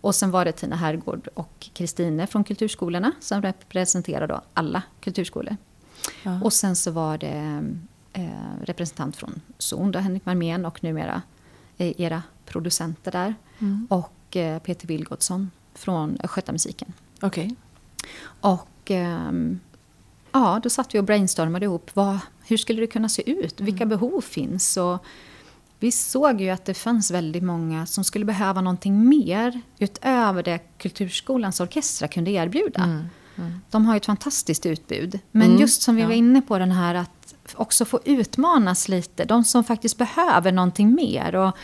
[0.00, 5.56] Och sen var det Tina Herrgård och Kristine från kulturskolorna som representerade då alla kulturskolor.
[6.22, 6.40] Ja.
[6.42, 7.64] Och sen så var det
[8.12, 8.30] eh,
[8.62, 11.22] representant från Zon, då, Henrik Marmén och numera
[11.78, 13.34] eh, era producenter där.
[13.88, 16.92] Och eh, Peter Vilgotsson från Östgötamusiken.
[17.20, 17.54] Okej.
[18.40, 19.60] Och ehm,
[20.32, 21.90] ja, då satt vi och brainstormade ihop.
[21.94, 23.60] Vad, hur skulle det kunna se ut?
[23.60, 24.76] Vilka behov finns?
[24.76, 25.04] Och
[25.78, 30.58] vi såg ju att det fanns väldigt många som skulle behöva någonting mer utöver det
[30.78, 32.80] Kulturskolans orkestrar kunde erbjuda.
[33.70, 35.20] De har ju ett fantastiskt utbud.
[35.32, 36.08] Men Mm, just som vi ja.
[36.08, 39.24] var inne på den här att också få utmanas lite.
[39.24, 41.34] De som faktiskt behöver någonting mer.
[41.36, 41.58] Och,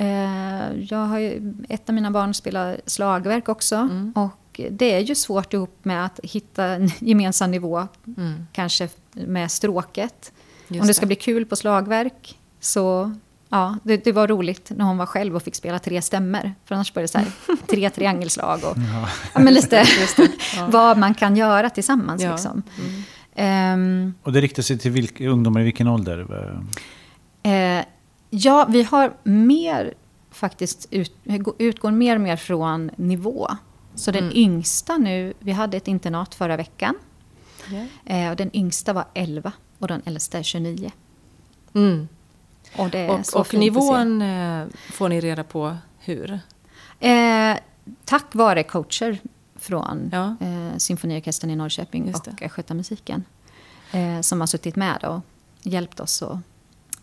[0.00, 3.76] eh, jag har ju, ett av mina barn spelar slagverk också.
[3.76, 4.12] Mm.
[4.58, 7.88] Och det är ju svårt ihop med att hitta en gemensam nivå.
[8.16, 8.46] Mm.
[8.52, 10.32] Kanske med stråket.
[10.68, 11.06] Just Om det ska det.
[11.06, 13.14] bli kul på slagverk så
[13.48, 16.54] Ja, det, det var roligt när hon var själv och fick spela tre stämmer.
[16.64, 17.26] För annars var det så här,
[17.66, 18.76] tre triangelslag och
[19.34, 19.40] ja.
[19.40, 19.84] men lite
[20.68, 22.22] vad man kan göra tillsammans.
[22.22, 22.30] Ja.
[22.30, 22.62] Liksom.
[23.34, 26.26] Ehm, Och det riktar sig till vilka, ungdomar i vilken ålder?
[27.42, 27.84] Eh,
[28.30, 29.94] ja, vi har mer
[30.30, 31.12] faktiskt ut,
[31.58, 33.48] utgår mer och mer från nivå.
[33.94, 34.36] Så den Mm.
[34.36, 36.94] yngsta nu, vi hade ett internat förra veckan.
[38.04, 40.90] Eh, och den yngsta var 11 och den äldsta är 29.
[41.74, 42.08] Mm.
[42.78, 46.40] Och, det är Och, så och nivån eh, får ni reda på hur?
[47.00, 47.56] Eh,
[48.04, 49.18] tack vare coacher
[49.56, 50.36] från Ja.
[50.40, 52.28] eh, Symfoniorkestern i Norrköping och.
[52.42, 53.24] Östgötamusiken.
[53.92, 55.20] Eh, som har suttit med och
[55.62, 56.38] hjälpt oss att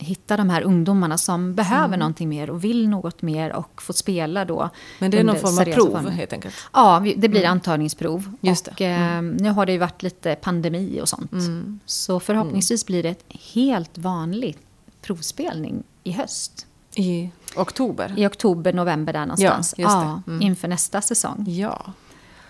[0.01, 1.99] hitta de här ungdomarna som behöver Mm.
[1.99, 4.69] någonting mer och vill något mer och få spela då.
[4.99, 6.09] Men det är någon form av prov former.
[6.11, 6.55] helt enkelt?
[6.73, 8.31] Ja, det blir antagningsprov.
[8.41, 11.31] Just och eh, nu har det ju varit lite pandemi och sånt.
[11.31, 11.79] Mm.
[11.85, 14.57] Så förhoppningsvis blir det ett helt vanlig
[15.01, 16.67] provspelning i höst.
[16.95, 18.13] I oktober?
[18.17, 19.73] I oktober, november där någonstans.
[19.77, 20.05] Ja, just det.
[20.05, 20.41] Ja, Mm.
[20.41, 21.45] Inför nästa säsong.
[21.47, 21.93] Ja.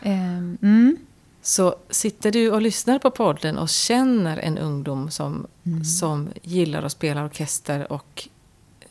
[0.01, 0.97] Mm.
[1.41, 5.83] Så sitter du och lyssnar på podden och känner en ungdom som, Mm.
[5.83, 8.27] som gillar att spela orkester och,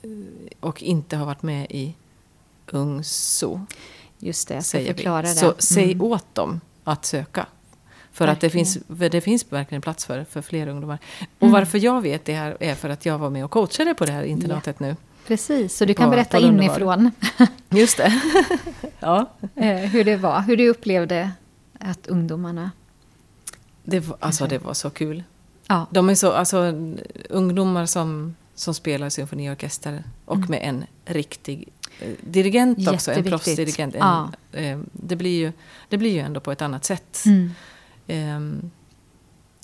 [0.02, 0.08] eh,
[0.60, 1.94] och inte har varit med i
[2.66, 3.60] UNGSO,
[4.18, 5.28] Just det, jag ska förklara vi.
[5.28, 5.34] det.
[5.34, 6.02] Så säg Mm.
[6.02, 7.46] åt dem att söka.
[8.12, 10.98] För att det finns, det finns verkligen plats för, för fler ungdomar.
[11.38, 11.52] Och Mm.
[11.52, 14.12] varför jag vet det här är för att jag var med och coachade på det
[14.12, 14.96] här internatet nu.
[15.26, 16.66] Precis, så du kan På- berätta på Lundevall.
[17.00, 17.10] inifrån
[17.68, 18.20] Just det.
[19.00, 19.30] ja.
[19.54, 21.30] eh, hur det var, hur du upplevde
[21.80, 22.70] att ungdomarna...
[23.84, 25.24] Det var, alltså det var så kul.
[25.66, 26.74] Ja, De är så, alltså
[27.30, 30.48] ungdomar som, som spelar symfoniorkester och Mm.
[30.50, 31.68] med en riktig
[32.00, 33.94] eh, dirigent också, en proffsdirigent.
[33.94, 34.30] En, Ja.
[34.52, 35.52] eh, det, blir ju,
[35.88, 37.22] det blir ju ändå på ett annat sätt.
[37.26, 37.50] mm.
[38.06, 38.70] Eh,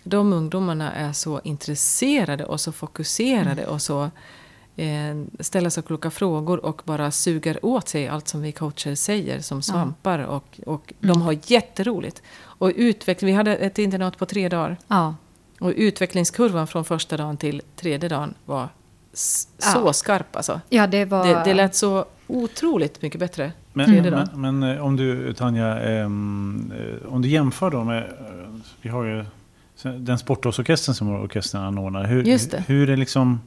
[0.05, 3.75] de ungdomarna är så intresserade och så fokuserade Mm.
[3.75, 4.11] och så
[4.77, 9.41] eh, ställer så kloka frågor och bara suger åt sig allt som vi coacher säger
[9.41, 10.19] som svampar.
[10.19, 11.23] Och, och de Mm.
[11.23, 12.23] har jätteroligt.
[12.39, 14.77] Och utveckling, vi hade ett internat på tre dagar.
[14.89, 15.15] ja,
[15.61, 18.69] Och utvecklingskurvan från första dagen till tredje dagen var
[19.13, 19.93] s- så Ja.
[19.93, 20.61] skarp alltså.
[20.69, 21.27] ja, det var...
[21.27, 23.53] Det, det lät så otroligt mycket bättre.
[23.73, 24.29] Men, dagen.
[24.35, 28.13] men, men eh, om du, Tanja, ehm, eh, om du jämför då med,
[28.83, 29.25] vi har ju
[29.99, 32.05] den sportlovsorkestern som orkestern anordnar.
[32.05, 32.65] Hur, Just det.
[32.67, 33.41] hur är liksom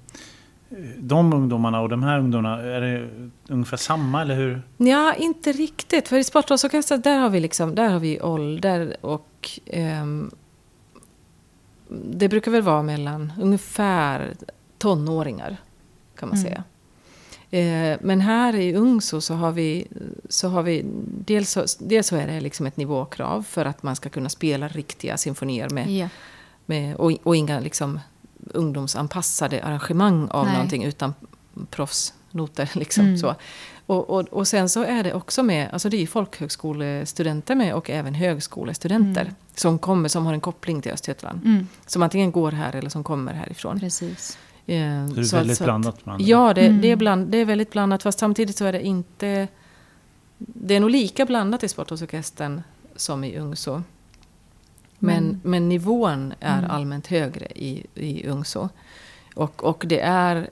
[0.98, 3.10] de ungdomarna och de här ungdomarna, är det
[3.50, 4.62] ungefär samma eller hur?
[4.78, 6.08] Ja, inte riktigt.
[6.08, 10.32] För i Sportlovsorkestern där har vi liksom, där har vi ålder och ehm,
[12.12, 14.34] det brukar väl vara mellan ungefär
[14.78, 15.58] tonåringar
[16.16, 16.48] kan man Mm.
[16.52, 16.64] säga.
[17.52, 19.88] Eh, men här i Ungso så har vi,
[20.30, 20.86] så har vi
[21.26, 24.68] dels, så, dels så är det liksom ett nivåkrav för att man ska kunna spela
[24.68, 26.10] riktiga symfonier med Ja,
[26.66, 28.00] med, och, och inga liksom,
[28.54, 30.54] ungdomsanpassade arrangemang av Nej.
[30.54, 31.14] någonting utan
[31.70, 32.70] proffsnoter.
[32.80, 33.18] Liksom, Mm.
[33.18, 33.36] så.
[33.86, 37.90] Och, och, och sen så är det också med, alltså det är folkhögskolestudenter med och
[37.90, 39.34] även högskolestudenter Mm.
[39.56, 41.46] som kommer, som har en koppling till Östergötland.
[41.46, 43.80] mm, Som antingen går här eller som kommer härifrån.
[43.80, 44.38] precis.
[44.66, 45.96] Eh, Så det är så väldigt att- blandat.
[46.20, 46.82] Ja, det, Mm.
[46.82, 48.04] det, är bland, det är väldigt blandat.
[48.04, 49.48] Fast samtidigt så är det inte...
[50.38, 52.62] Det är nog lika blandat i Sportlovsorkestern
[52.96, 53.82] som i Ungso.
[55.00, 56.72] Men, Men- men nivån är Mm.
[56.72, 58.70] allmänt högre i, i Ungso.
[59.36, 60.50] Och, och det är...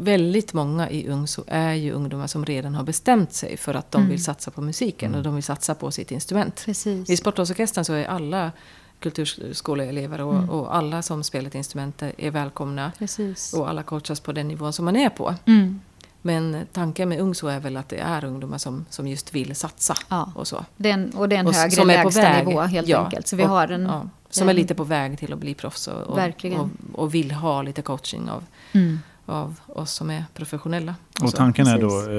[0.00, 3.98] Väldigt många i Ungso är ju ungdomar som redan har bestämt sig för att de
[3.98, 4.10] Mm.
[4.10, 6.62] vill satsa på musiken och de vill satsa på sitt instrument.
[6.64, 7.10] Precis.
[7.10, 8.52] I Sportlovsorkestern så är alla
[9.00, 10.50] kulturskoleelever och, Mm.
[10.50, 12.92] och alla som spelar ett instrument är välkomna.
[12.98, 13.52] Precis.
[13.54, 15.34] Och alla coachas på den nivån som man är på.
[15.44, 15.80] Mm.
[16.22, 19.94] Men tanken med Ungso är väl att det är ungdomar som, som just vill satsa.
[20.08, 20.32] Ja.
[20.34, 20.64] Och så.
[20.76, 22.46] Det är en, och det är en högre som är på väg.
[22.46, 23.04] nivå helt Ja.
[23.04, 23.26] enkelt.
[23.28, 23.82] Så vi Och- har en...
[23.82, 26.18] Ja, som är en- lite på väg till att bli proffs och, och,
[26.58, 28.98] och, och vill ha lite coaching av, Mm.
[29.26, 30.94] av oss som är professionella.
[31.22, 31.36] Och så.
[31.36, 32.10] tanken är då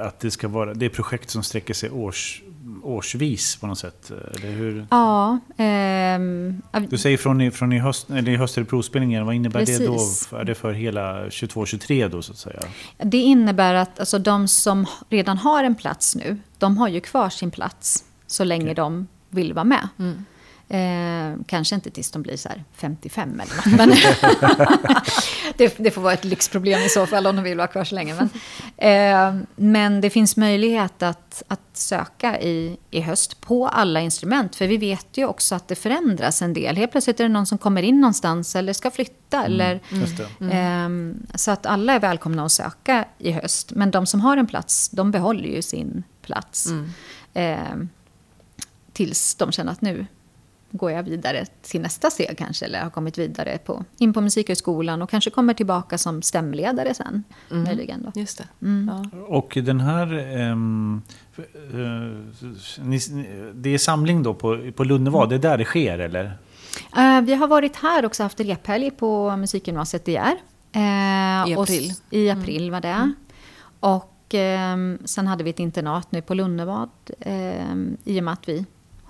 [0.00, 2.42] eh, att det ska vara, det är projekt som sträcker sig års,
[2.82, 4.10] årsvis på något sätt.
[4.10, 4.86] Eller hur?
[4.90, 5.38] Ja.
[5.56, 9.34] ehm, Du säger från i, från i höst, eller i höst är det provspelningen, vad
[9.34, 10.28] innebär det Precis.
[10.30, 10.36] då?
[10.36, 12.60] Är det för hela 22-23 då så att säga?
[13.02, 17.28] Det innebär att alltså, de som redan har en plats nu, de har ju kvar
[17.28, 18.74] sin plats så länge Okej.
[18.74, 19.88] de vill vara med.
[19.98, 20.24] Mm.
[20.74, 23.78] Eh, kanske inte tills de blir så här 55 eller något.
[23.78, 23.88] Men
[25.56, 27.94] det, det får vara ett lyxproblem i så fall om de vill vara kvar så
[27.94, 28.14] länge.
[28.14, 28.30] Men,
[28.76, 34.56] eh, men det finns möjlighet att, att söka i, i höst på alla instrument.
[34.56, 36.76] För vi vet ju också att det förändras en del.
[36.76, 39.44] Helt plötsligt är det någon som kommer in någonstans eller ska flytta.
[39.44, 40.52] Eller, Just det.
[40.52, 43.72] Ehm, Så att alla är välkomna att söka i höst.
[43.74, 46.66] Men de som har en plats, de behåller ju sin plats.
[46.66, 46.90] Mm.
[47.34, 47.88] Ehm,
[48.92, 50.06] tills de känner att nu
[50.76, 52.64] går jag vidare till nästa steg kanske.
[52.64, 57.24] Eller har kommit vidare på, in på Musikhögskolan och kanske kommer tillbaka som stämledare sen.
[57.50, 57.62] Mm.
[57.64, 58.20] Möjligen då.
[58.20, 58.66] Just det.
[58.66, 58.90] Mm.
[59.12, 59.18] Ja.
[59.26, 60.06] Och den här...
[60.40, 60.56] eh,
[62.84, 66.24] ni, ni- det är samling då på, på Lunnevad, det är där det sker eller?
[66.96, 70.18] Eh, vi har varit här också haft rephelg på Musikgymnasiet DR.
[70.72, 71.90] Eh, I och april.
[71.90, 73.12] s- I april var det.
[73.80, 76.90] Och ehm, sen hade vi ett internat nu på Lunnevad.
[77.20, 78.64] ehm, I och med att vi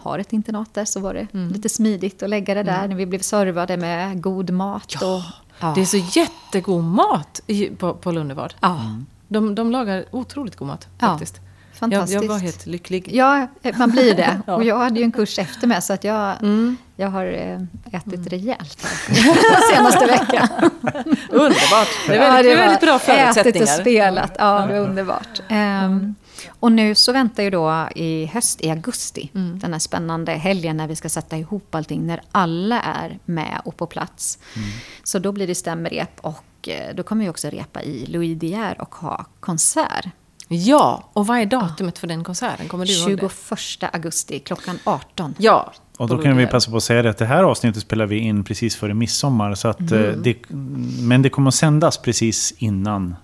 [0.05, 3.07] har ett internat där så var det lite smidigt att lägga det där när vi
[3.07, 4.95] blev servade med god mat.
[4.95, 5.21] och,
[5.61, 5.73] ja.
[5.75, 8.55] Det är så jättegod mat i, på, på Lundevad.
[8.61, 8.81] Ja,
[9.29, 11.41] De, de lagar otroligt god mat Ja, faktiskt.
[11.71, 12.23] Jag, fantastiskt.
[12.23, 13.09] jag var helt lycklig.
[13.13, 13.47] Ja,
[13.77, 14.41] man blir det.
[14.47, 14.55] Ja.
[14.55, 16.35] Och jag hade ju en kurs efter med så att jag,
[16.97, 17.61] jag har eh,
[17.97, 18.25] ätit Mm.
[18.25, 18.79] rejält
[19.75, 20.49] senaste veckan.
[21.31, 21.89] Underbart!
[22.07, 23.67] Det är Ja, väldigt, det är var väldigt bra Ätit och förutsättningar.
[23.67, 25.41] spelat, ja det var underbart.
[25.49, 26.15] Ehm,
[26.65, 29.59] och nu så väntar ju då i höst, i augusti, Mm.
[29.59, 33.77] den här spännande helgen när vi ska sätta ihop allting, när alla är med och
[33.77, 34.39] på plats.
[34.57, 34.69] Mm.
[35.03, 38.47] Så då blir det stämrep och eh, då kommer vi också repa i Louis De
[38.47, 40.07] Geer och ha konsert.
[40.49, 42.69] Ja, och vad är datumet för den konserten?
[42.69, 43.29] Kommer du ihåg det?
[43.81, 45.35] 21 augusti klockan 18.
[45.39, 45.73] Ja.
[45.97, 48.19] Och då kan vi passa på att säga det att det här avsnittet spelar vi
[48.19, 49.55] in precis före midsommar.
[49.55, 50.05] Så att, Mm.
[50.05, 50.37] eh, det,
[51.01, 53.17] men det kommer att sändas precis innan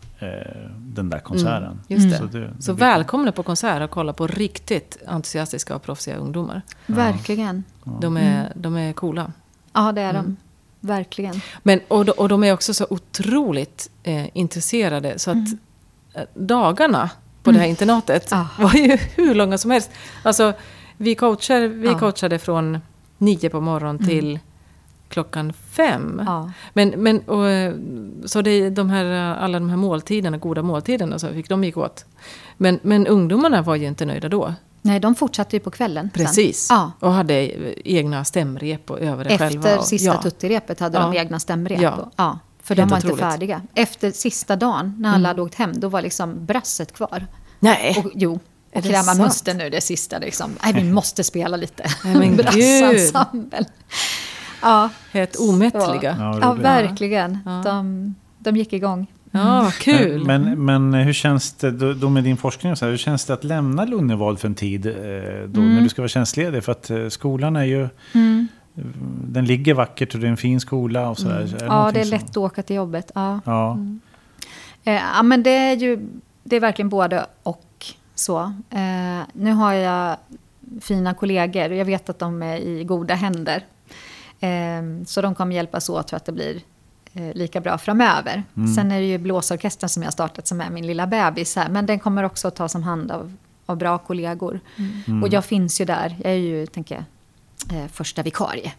[0.79, 1.81] den där konserten.
[1.89, 2.17] Just det.
[2.17, 6.17] Så Så, det- det blir- välkomna på konsert och kolla på riktigt entusiastiska och proffsiga
[6.17, 6.63] ungdomar.
[6.87, 7.65] Verkligen.
[8.01, 9.33] De, är, de är coola.
[9.73, 10.25] Ja, det är Mm.
[10.25, 10.37] de.
[10.89, 11.41] Verkligen.
[11.63, 15.37] Men, och, de, och de är också så otroligt eh, intresserade så att
[16.15, 17.11] eh, dagarna
[17.43, 18.47] på det här internatet Ah.
[18.59, 19.91] var ju hur långa som helst.
[20.23, 20.53] Alltså,
[20.97, 21.99] vi, coachar, vi Ja.
[21.99, 22.79] coachade från
[23.19, 24.39] nio på morgonen till
[25.11, 26.23] klockan fem.
[26.27, 26.51] Ja.
[26.73, 27.47] Men, men, och,
[28.31, 29.05] så det, de här,
[29.35, 32.05] alla de här måltiderna, goda måltiderna, så fick de gick åt.
[32.57, 34.55] Men, men ungdomarna var ju inte nöjda då.
[34.83, 36.11] Nej, de fortsatte ju på kvällen.
[36.15, 36.67] Precis.
[36.71, 36.93] Ja.
[37.01, 37.35] Och hade
[37.89, 39.69] egna stämrep och övade själva.
[39.71, 40.23] Efter sista ja.
[40.23, 41.21] tuttirepet hade de Ja.
[41.21, 41.81] egna stämrep.
[41.81, 42.11] Ja.
[42.17, 43.25] Ja, för Helt de var inte otroligt.
[43.25, 43.63] färdiga.
[43.75, 47.27] Efter sista dagen, när alla hade åkt hem, då var liksom brasset kvar.
[47.59, 48.03] Nej!
[48.05, 48.41] Och, jo,
[48.75, 50.19] och kräma musten nu det sista.
[50.19, 50.51] Liksom.
[50.65, 51.85] Nej, vi måste spela lite.
[52.05, 52.37] Nej, men.
[52.37, 53.65] Brassensemble.
[54.63, 56.17] Ja, Helt omättliga.
[56.19, 57.39] Ja, ja, verkligen.
[57.45, 57.63] Ja.
[57.65, 59.07] De, de gick igång.
[59.31, 60.25] Ja, vad kul!
[60.25, 62.77] Men, men hur känns det då, då med din forskning?
[62.77, 64.93] Så här, hur känns det att lämna Lunnevad för en tid eh,
[65.47, 65.75] då, Mm.
[65.75, 66.65] när du ska vara tjänstledig?
[66.65, 67.89] För att eh, skolan är ju...
[69.25, 71.41] Den ligger vackert och det är en fin skola och sådär.
[71.61, 73.11] Är Ja, någonting det är som- lätt att åka till jobbet.
[73.15, 73.41] Ja.
[73.45, 73.79] Ja.
[74.85, 76.09] Eh, ja, men det är ju
[76.45, 77.65] det är verkligen både och
[78.15, 78.39] så.
[78.71, 80.17] Eh, nu har jag
[80.81, 83.65] fina kollegor och jag vet att de är i goda händer.
[84.41, 86.61] Eh, så de kommer hjälpas åt för att det blir
[87.15, 88.43] eh, lika bra framöver.
[88.77, 91.69] Sen är det ju blåsorkestern som jag startat som är min lilla bebis här.
[91.69, 93.33] Men den kommer också att tas om hand av,
[93.67, 94.61] av bra kollegor.
[95.23, 96.17] Och jag finns ju där.
[96.25, 97.05] Jag är ju, tänker jag,
[97.83, 98.73] eh, första vikarie.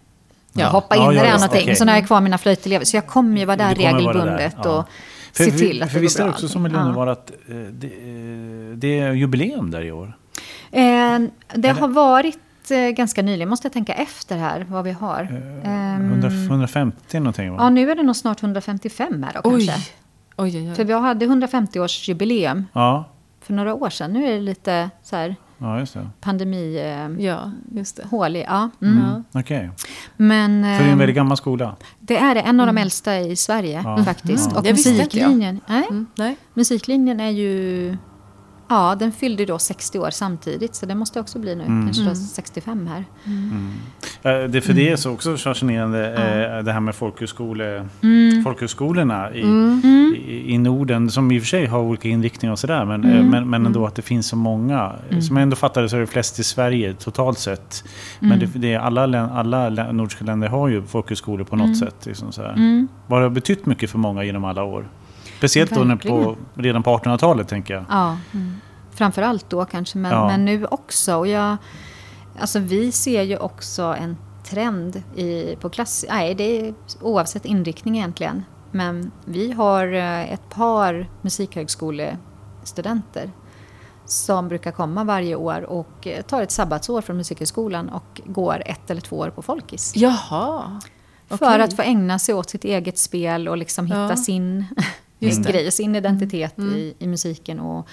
[0.54, 0.62] Ja.
[0.62, 0.70] Ja.
[0.70, 1.64] Hoppa in Ja, ja, det just det, någonting.
[1.64, 1.76] okej.
[1.76, 2.86] Så när jag är kvar mina flöjtelever.
[2.86, 4.86] Så jag kommer ju vara där kommer vara där, regelbundet och
[5.34, 6.34] För, se för- till att för det visst är det bra.
[6.34, 6.78] också som med Ja.
[6.84, 10.18] Lunnevad att eh, det, eh, det är jubileum där i år?
[10.72, 11.20] Eh,
[11.56, 12.42] det har varit eh,
[12.76, 15.22] ganska nyligen, måste jag tänka efter här vad vi har.
[15.64, 17.58] Ehm, 100, 150 någonting va?
[17.60, 19.68] ja, nu är det nog snart 155 här då oj.
[19.68, 19.92] kanske.
[20.38, 20.88] Oj, oj, För oj.
[20.88, 23.06] vi hade 150-årsjubileum Ja,
[23.42, 24.14] för några år sedan.
[24.14, 26.10] Nu är det lite så här ja just det.
[26.22, 26.78] pandemi...
[26.78, 28.04] Eh, Ja, just det.
[28.12, 28.70] Hål i, ja.
[28.82, 29.24] Mm.
[29.34, 29.70] Okej.
[30.18, 31.76] Men För det är en ehm, väldigt gammal skola.
[32.00, 34.04] det är det, en av de äldsta i Sverige Ja.
[34.04, 34.46] faktiskt.
[34.52, 36.36] Mm, Och musiklinjen, nej, Mm, nej.
[36.54, 37.98] musiklinjen är ju...
[38.74, 42.16] Ja, den fyllde då 60 år samtidigt, så det måste också bli nu, kanske då
[42.16, 43.06] 65 här.
[44.24, 44.94] Eh, Det, för det Mm.
[44.94, 46.08] är så också fascinerande
[46.58, 48.44] eh, det här med folkhögskole, Mm.
[48.44, 49.40] folkhögskolorna i,
[50.28, 51.10] i, i Norden.
[51.12, 52.86] Som i och för sig har olika inriktningar och sådär.
[52.86, 53.18] Men, Mm.
[53.18, 54.92] eh, men, men ändå att det finns så många.
[55.28, 57.84] Som jag ändå fattade så är det flest i Sverige totalt sett.
[58.20, 58.40] Men Mm.
[58.54, 61.76] det, det är alla, alla nordiska länder har ju folkhögskolor på något Mm.
[61.76, 62.06] sätt.
[62.06, 62.88] Liksom så här.
[63.08, 64.86] Vad har det betytt mycket för många genom alla år?
[65.42, 67.86] Speciellt då på, redan på 1800-talet tänker jag.
[67.90, 68.18] Ja,
[68.92, 70.28] framför allt då kanske, men, Ja.
[70.28, 71.16] men nu också.
[71.16, 71.58] Och jag,
[72.40, 76.06] alltså vi ser ju också en trend i, på klass...
[76.10, 78.44] Nej, det är oavsett inriktning egentligen.
[78.72, 83.32] Men vi har eh, ett par musikhögskolestudenter
[84.06, 88.92] som brukar komma varje år och eh, tar ett sabbatsår från Musikhögskolan och går ett
[88.92, 89.94] eller två år på Folkis.
[89.96, 90.82] Jaha.
[91.30, 91.62] För Okej.
[91.62, 94.16] att få ägna sig åt sitt eget spel och liksom hitta Ja.
[94.16, 94.66] sin
[95.28, 95.38] Just.
[95.40, 95.52] Mm.
[95.52, 97.60] grej, sin identitet I, i musiken.
[97.60, 97.88] Och,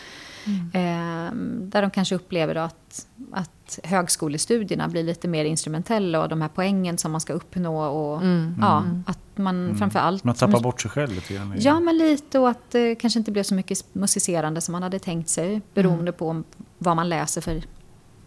[0.72, 6.42] ehm, där de kanske upplever då att, att högskolestudierna blir lite mer instrumentella och de
[6.42, 7.80] här poängen som man ska uppnå.
[7.84, 8.54] Och, Mm.
[8.60, 10.24] ja, Att man framför allt...
[10.24, 11.54] Man tappar bort sig själv lite grann.
[11.58, 14.98] Ja, men lite och att det kanske inte blev så mycket musicerande som man hade
[14.98, 15.60] tänkt sig.
[15.74, 16.12] Beroende Mm.
[16.14, 16.42] på
[16.78, 17.62] vad man läser för...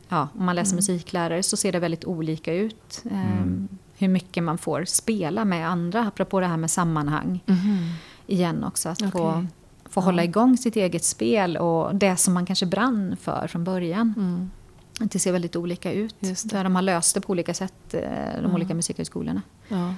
[0.10, 3.04] Ja, om man läser musiklärare så ser det väldigt olika ut.
[3.12, 7.43] ehm, Hur mycket man får spela med andra, apropå det här med sammanhang.
[7.45, 7.89] Mhm.
[8.32, 9.48] Igen också, att få, Okej.
[9.90, 14.14] få hålla igång sitt eget spel och det som man kanske brann för från början.
[14.18, 14.52] Mm.
[15.00, 16.16] Det ser väldigt olika ut.
[16.44, 19.42] Där de har löst det på olika sätt, eh, de olika musikhögskolorna.
[19.68, 19.94] Ja.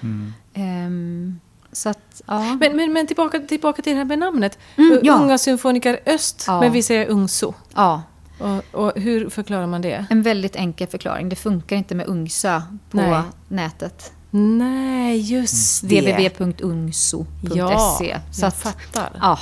[0.56, 1.40] Mm.
[1.72, 2.58] Så att, ja.
[2.60, 4.60] Men, men, men tillbaka, tillbaka till det här med namnet.
[4.76, 5.14] Mm, ja.
[5.24, 6.60] Unga symfoniker Öst, Ja.
[6.60, 7.54] men vi säger UNGSO.
[7.76, 8.02] ja.
[8.40, 10.06] Och, och hur förklarar man det?
[10.10, 11.30] En väldigt enkel förklaring.
[11.30, 13.22] Det funkar inte med Ungsö på Nej.
[13.48, 14.14] nätet.
[14.36, 16.02] Nej, just det.
[16.02, 17.56] www.ungso.se.
[17.56, 17.98] Ja,
[18.32, 19.10] Så jag att, fattar.
[19.22, 19.40] ja,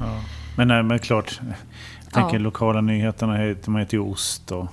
[0.00, 0.20] Ja.
[0.56, 1.40] Men, nej, men klart,
[2.04, 2.38] jag tänker Ja.
[2.38, 4.66] lokala nyheterna, heter- man heter ju ost och...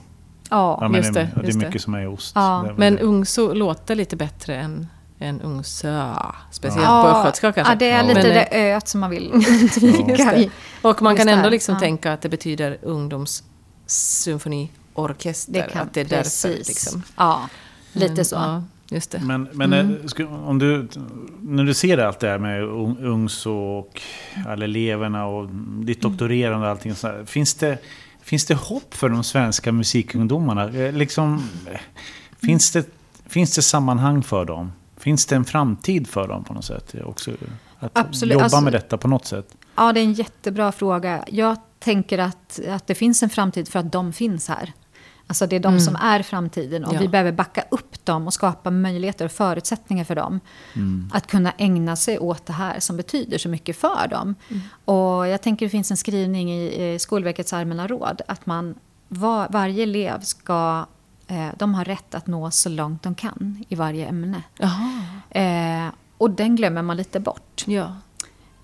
[0.50, 1.66] ja, Ja, men just det, det, är just det.
[1.66, 2.32] mycket som är ost.
[2.36, 2.66] Ja.
[2.68, 3.02] Är Men det.
[3.02, 4.88] Ungso låter lite bättre än,
[5.20, 6.14] än Ungsö.
[6.52, 7.74] Speciellt ja, på östgötska kanske.
[7.74, 10.50] Ja, det är lite Men, det eh, öet som man vill undvika.
[10.82, 11.80] Och man Just kan ändå liksom ja.
[11.80, 15.54] tänka att det betyder ungdomssymfoniorkester.
[15.54, 16.42] Det kan, att det är precis.
[16.42, 16.58] därför.
[16.58, 17.04] Liksom.
[17.18, 17.42] Ja,
[17.94, 18.64] lite Men, så.
[18.90, 19.20] Just det.
[19.20, 19.92] Men, men Mm.
[19.96, 20.88] eh, sku- om du,
[21.42, 24.02] när du ser allt det här med un- UNGSO och
[24.48, 25.48] alla eleverna och
[25.86, 26.12] ditt Mm.
[26.12, 27.78] doktorerande och allting så här, finns det,
[28.22, 30.64] finns det hopp för de svenska musikungdomarna?
[30.70, 31.80] Eh, Liksom, eh,
[32.46, 32.86] finns, det,
[33.26, 34.72] finns det sammanhang för dem?
[34.98, 36.96] Finns det en framtid för dem på något sätt?
[37.06, 37.32] Också,
[37.80, 39.56] att Absolut, jobba alltså- med detta på något sätt?
[39.76, 41.24] Ja, det är en jättebra fråga.
[41.28, 44.74] Jag tänker att, att det finns en framtid för att de finns här.
[45.28, 47.00] Alltså det är de som är framtiden och Ja.
[47.00, 50.40] vi behöver backa upp dem och skapa möjligheter och förutsättningar för dem.
[51.14, 54.36] Att kunna ägna sig åt det här som betyder så mycket för dem.
[54.86, 58.76] Och jag tänker det finns en skrivning i, Skolverkets allmänna råd att man,
[59.08, 60.86] var, varje elev ska,
[61.28, 64.44] eh, de har rätt att nå så långt de kan i varje ämne.
[65.30, 67.64] Eh, och den glömmer man lite bort.
[67.68, 67.96] Ja.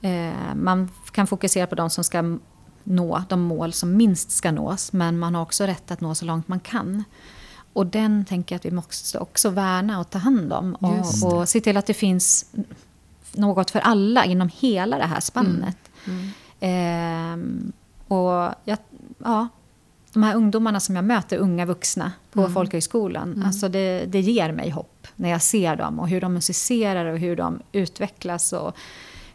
[0.01, 2.37] Eh, man kan fokusera på de som ska
[2.83, 4.93] nå de mål som minst ska nås.
[4.93, 7.03] Men man har också rätt att nå så långt man kan.
[7.73, 10.75] Och den tänker jag att vi måste också värna och ta hand om.
[10.75, 12.45] Och, och se till att det finns
[13.31, 15.77] något för alla inom hela det här spannet.
[16.07, 16.29] Mm.
[16.59, 17.71] Ehm,
[18.07, 18.77] och jag,
[19.17, 19.47] ja,
[20.13, 22.53] de här ungdomarna som jag möter, unga vuxna på Mm.
[22.53, 23.43] folkhögskolan.
[23.45, 27.19] Alltså det, det ger mig hopp när jag ser dem och hur de musicerar och
[27.19, 28.75] hur de utvecklas och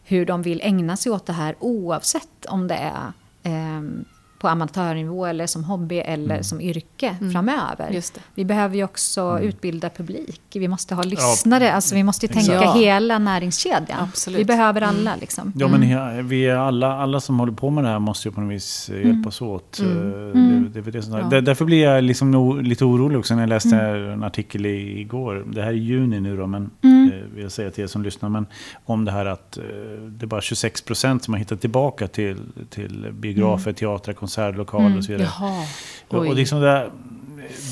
[0.04, 3.12] hur de vill ägna sig åt det här oavsett om det är
[3.48, 4.04] ehm,
[4.40, 7.84] på amatörnivå eller som hobby eller som yrke framöver.
[7.84, 7.94] Mm.
[7.94, 8.20] Just det.
[8.34, 10.40] Vi behöver ju också utbilda publik.
[10.54, 11.72] Vi måste ha lyssnare.
[11.72, 12.74] Alltså vi måste tänka Ja.
[12.74, 13.98] hela näringskedjan.
[14.00, 14.40] Absolut.
[14.40, 15.52] Vi behöver alla liksom.
[15.56, 18.32] Ja, men he- vi är alla, alla som håller på med det här måste ju
[18.34, 19.78] på något vis eh, hjälpas åt.
[19.78, 20.64] Mm.
[20.64, 21.16] Eh, Det, det det Ja.
[21.30, 25.44] där, därför blir jag liksom lite orolig också när jag läste en artikel i, igår.
[25.52, 26.70] Det här är juni nu då, men
[27.12, 28.28] eh, vill säga till er som lyssnar.
[28.28, 28.46] Men
[28.84, 29.64] om det här att eh,
[30.08, 32.38] det är bara 26 procent som har hittat tillbaka till,
[32.70, 35.28] till biografer, teatrar, konsertlokaler och så vidare.
[35.40, 35.64] Jaha.
[36.08, 36.90] Och, liksom det,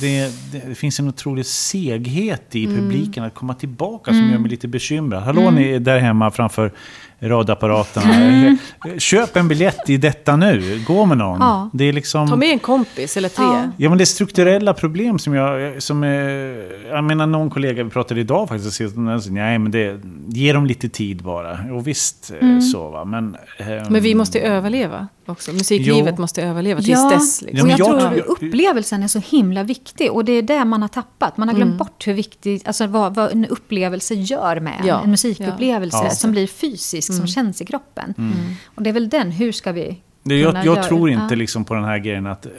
[0.01, 4.51] det, det, det finns en otrolig seghet i publiken att komma tillbaka som gör mig
[4.51, 5.23] lite bekymrad.
[5.23, 6.73] Hallå ni där hemma framför
[7.21, 8.57] radioapparaterna.
[8.99, 10.85] Köp en biljett i detta nu.
[10.87, 11.41] Gå med någon.
[11.41, 11.71] Ja.
[11.73, 12.29] Det är liksom...
[12.29, 13.45] Ta med en kompis eller tre.
[13.45, 13.71] Ja.
[13.77, 15.83] Ja men det är strukturella problem som jag...
[15.83, 18.97] Som är, jag menar någon kollega vi pratade idag faktiskt.
[19.27, 20.01] Nej men det...
[20.29, 21.59] Ge dem lite tid bara.
[21.73, 23.05] Och visst eh, så va.
[23.05, 25.53] Men, ehm, Men vi måste överleva också.
[25.53, 26.21] Musiklivet Jo.
[26.21, 27.43] måste överleva tills Ja, dess.
[27.43, 27.61] Liksom.
[27.61, 30.13] och men jag, jag tror att upplevelsen är så himla viktig.
[30.13, 31.37] Och det är det man har tappat.
[31.37, 34.87] Man har glömt bort hur viktigt, alltså vad, vad en upplevelse gör med en.
[34.87, 36.11] Ja, En musikupplevelse ja.
[36.11, 38.15] som blir fysisk, som känns i kroppen.
[38.65, 41.37] Och det är väl den, hur ska vi Det, jag, jag tror inte Ja.
[41.37, 42.53] liksom på den här grejen att eh,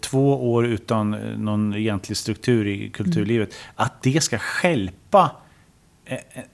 [0.00, 5.30] två år utan eh, någon egentlig struktur i kulturlivet, att det ska skälpa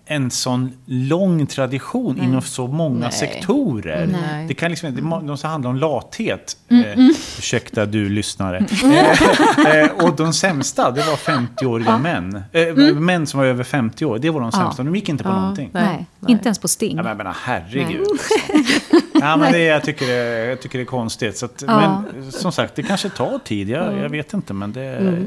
[0.07, 3.13] en sån lång tradition inom så många Nej.
[3.13, 4.07] sektorer.
[4.13, 4.49] Nej.
[4.49, 6.57] Det kan liksom det må- det måste handla om lathet.
[6.69, 7.07] Mm, Eh,
[7.39, 8.67] ursäkta du lyssnare.
[8.85, 12.43] Eh, eh, och de sämsta, det var 50-åriga män.
[12.53, 14.83] Eh, Män som var över 50 år, det var de sämsta.
[14.83, 15.71] De gick inte på Ja, någonting.
[15.73, 16.07] nej.
[16.21, 16.97] Nej, inte ens på Sting.
[16.97, 18.07] Ja, men jag menar, herregud.
[19.25, 21.37] Ja, men det, jag, tycker det, jag tycker det är konstigt.
[21.39, 22.03] Så att, Ja.
[22.13, 23.69] Men som sagt, det kanske tar tid.
[23.69, 24.85] Jag, jag vet inte, men det,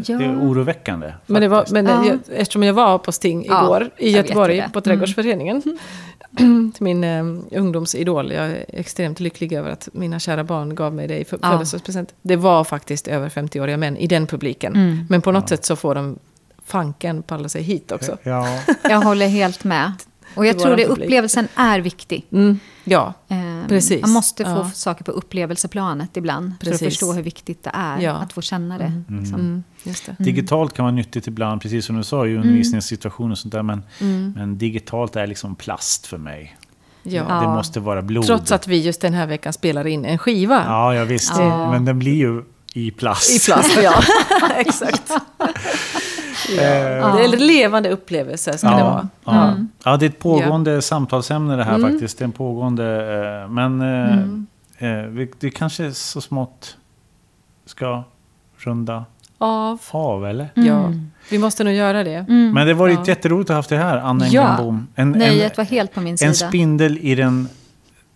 [0.08, 0.18] Ja.
[0.18, 1.14] det är oroväckande.
[1.26, 2.06] Men, det var, men Ja.
[2.06, 5.62] jag, eftersom jag var på Sting Ja, igår i Göteborg på Trädgårdsföreningen.
[6.74, 7.24] till min eh,
[7.60, 8.32] ungdomsidol.
[8.32, 12.14] Jag är extremt lycklig över att mina kära barn gav mig det i födelsedagspresent.
[12.22, 14.76] Det var faktiskt över 50-åriga män i den publiken.
[14.76, 15.06] Mm.
[15.10, 16.20] Men på något sätt så får de
[16.66, 18.18] fanken palla sig hit också.
[18.24, 18.48] Ja,
[18.84, 19.92] Jag håller helt med.
[20.36, 21.06] Och jag tror det publik.
[21.06, 22.26] upplevelsen är viktig.
[22.32, 24.02] Mm, ja, Eh, Precis.
[24.02, 24.70] Man måste få Ja.
[24.74, 26.52] saker på upplevelseplanet ibland.
[26.60, 26.82] För Precis.
[26.82, 28.12] att förstå hur viktigt det är Ja.
[28.12, 28.92] att få känna det.
[29.08, 29.40] Liksom.
[29.40, 30.16] mm, just det.
[30.20, 33.64] digitalt kan vara nyttigt ibland, precis som du sa, i undervisningssituationer och sånt där.
[33.64, 33.82] Men,
[34.36, 36.58] men digitalt är liksom plast för mig.
[37.04, 37.26] Ja.
[37.30, 37.42] Ja.
[37.42, 38.26] Det måste vara blod.
[38.26, 40.64] Trots att vi just den här veckan spelar in en skiva.
[40.68, 41.34] Ja, ja visst.
[41.38, 41.72] Ja.
[41.72, 43.36] Men den blir ju i plast.
[43.36, 43.94] I plast, ja.
[44.58, 45.12] Exakt.
[46.58, 46.62] Ja.
[47.16, 49.08] Det är en levande upplevelse ska det vara.
[49.26, 49.48] Ja.
[49.50, 49.68] Mm.
[49.86, 52.18] ja, det är ett pågående samtalsämne det här faktiskt.
[52.18, 52.86] Det är en pågående...
[53.44, 54.48] Eh, men eh, Mm.
[54.78, 56.78] eh, vi, det kanske så smått
[57.66, 58.04] ska
[58.58, 59.06] runda
[59.38, 59.80] Av.
[59.92, 60.48] av, eller?
[60.54, 60.92] Ja,
[61.30, 62.26] vi måste nog göra det.
[62.28, 63.04] Men det var ju Ja.
[63.08, 64.48] jätteroligt att ha haft det här, Anna Ja.
[64.48, 64.88] Engelbom.
[64.96, 66.34] En, Nöjet en, var helt på min en sida.
[66.50, 67.48] spindel i den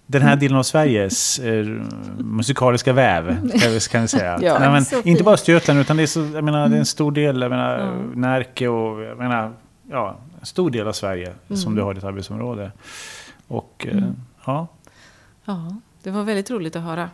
[0.08, 1.66] den här delen av Sveriges eh,
[2.20, 3.50] musikaliska väv,
[3.92, 4.40] kan vi, säga.
[4.42, 4.60] Ja.
[4.60, 7.12] Nej, men, inte bara Östergötland, utan det är, så, jag menar, det är en stor
[7.12, 9.54] del, jag menar, Närke och jag menar,
[9.92, 12.72] ja, en stor del av Sverige som du har i ditt arbetsområde.
[13.48, 14.04] Och eh,
[14.46, 14.68] ja,
[15.46, 17.10] Ja, det var väldigt roligt att höra.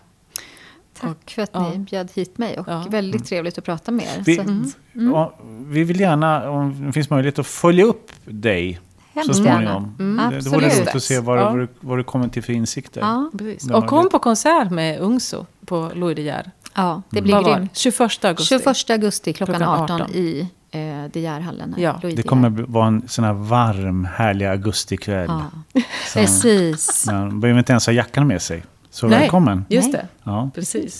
[0.99, 1.69] Tack för att Ja.
[1.69, 2.85] ni bjöd hit mig och Ja.
[2.89, 4.23] väldigt trevligt att prata med er.
[4.25, 4.47] vi, Så att,
[4.93, 5.33] ja,
[5.67, 8.79] vi vill gärna, om det finns möjlighet, att följa upp dig
[9.13, 9.95] så hemskt småningom.
[9.99, 10.29] gärna.
[10.31, 10.77] Det, det vore Absolut.
[10.79, 11.49] roligt att se vad, Ja.
[11.49, 13.01] vad, du, vad du kommer till för insikter.
[13.01, 13.31] Ja,
[13.77, 16.51] Och kom på konsert med Ungso på Louis De Geer.
[16.75, 17.53] ja, det blir det?
[17.53, 17.77] grymt.
[17.77, 18.59] 21 augusti.
[18.59, 20.15] 21 augusti klockan, Klockan 18, 18.
[20.15, 20.79] i eh,
[21.13, 21.73] De Geerhallen.
[21.73, 25.25] här, Ja, Louis Det De kommer vara en sån här varm, härlig augustikväll.
[25.29, 25.41] Ja,
[26.07, 27.05] Så- precis.
[27.07, 28.63] Man behöver inte ens ha jackan med sig.
[28.89, 29.19] Så Nej.
[29.19, 29.65] välkommen.
[29.69, 30.01] Just Nej.
[30.01, 30.49] det, Ja.
[30.55, 30.99] precis.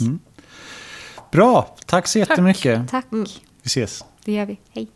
[1.32, 2.90] Bra, tack så jättemycket.
[2.90, 3.06] Tack.
[3.12, 3.26] Vi
[3.66, 4.06] ses.
[4.26, 4.60] Det gör vi.
[4.70, 4.88] Hej.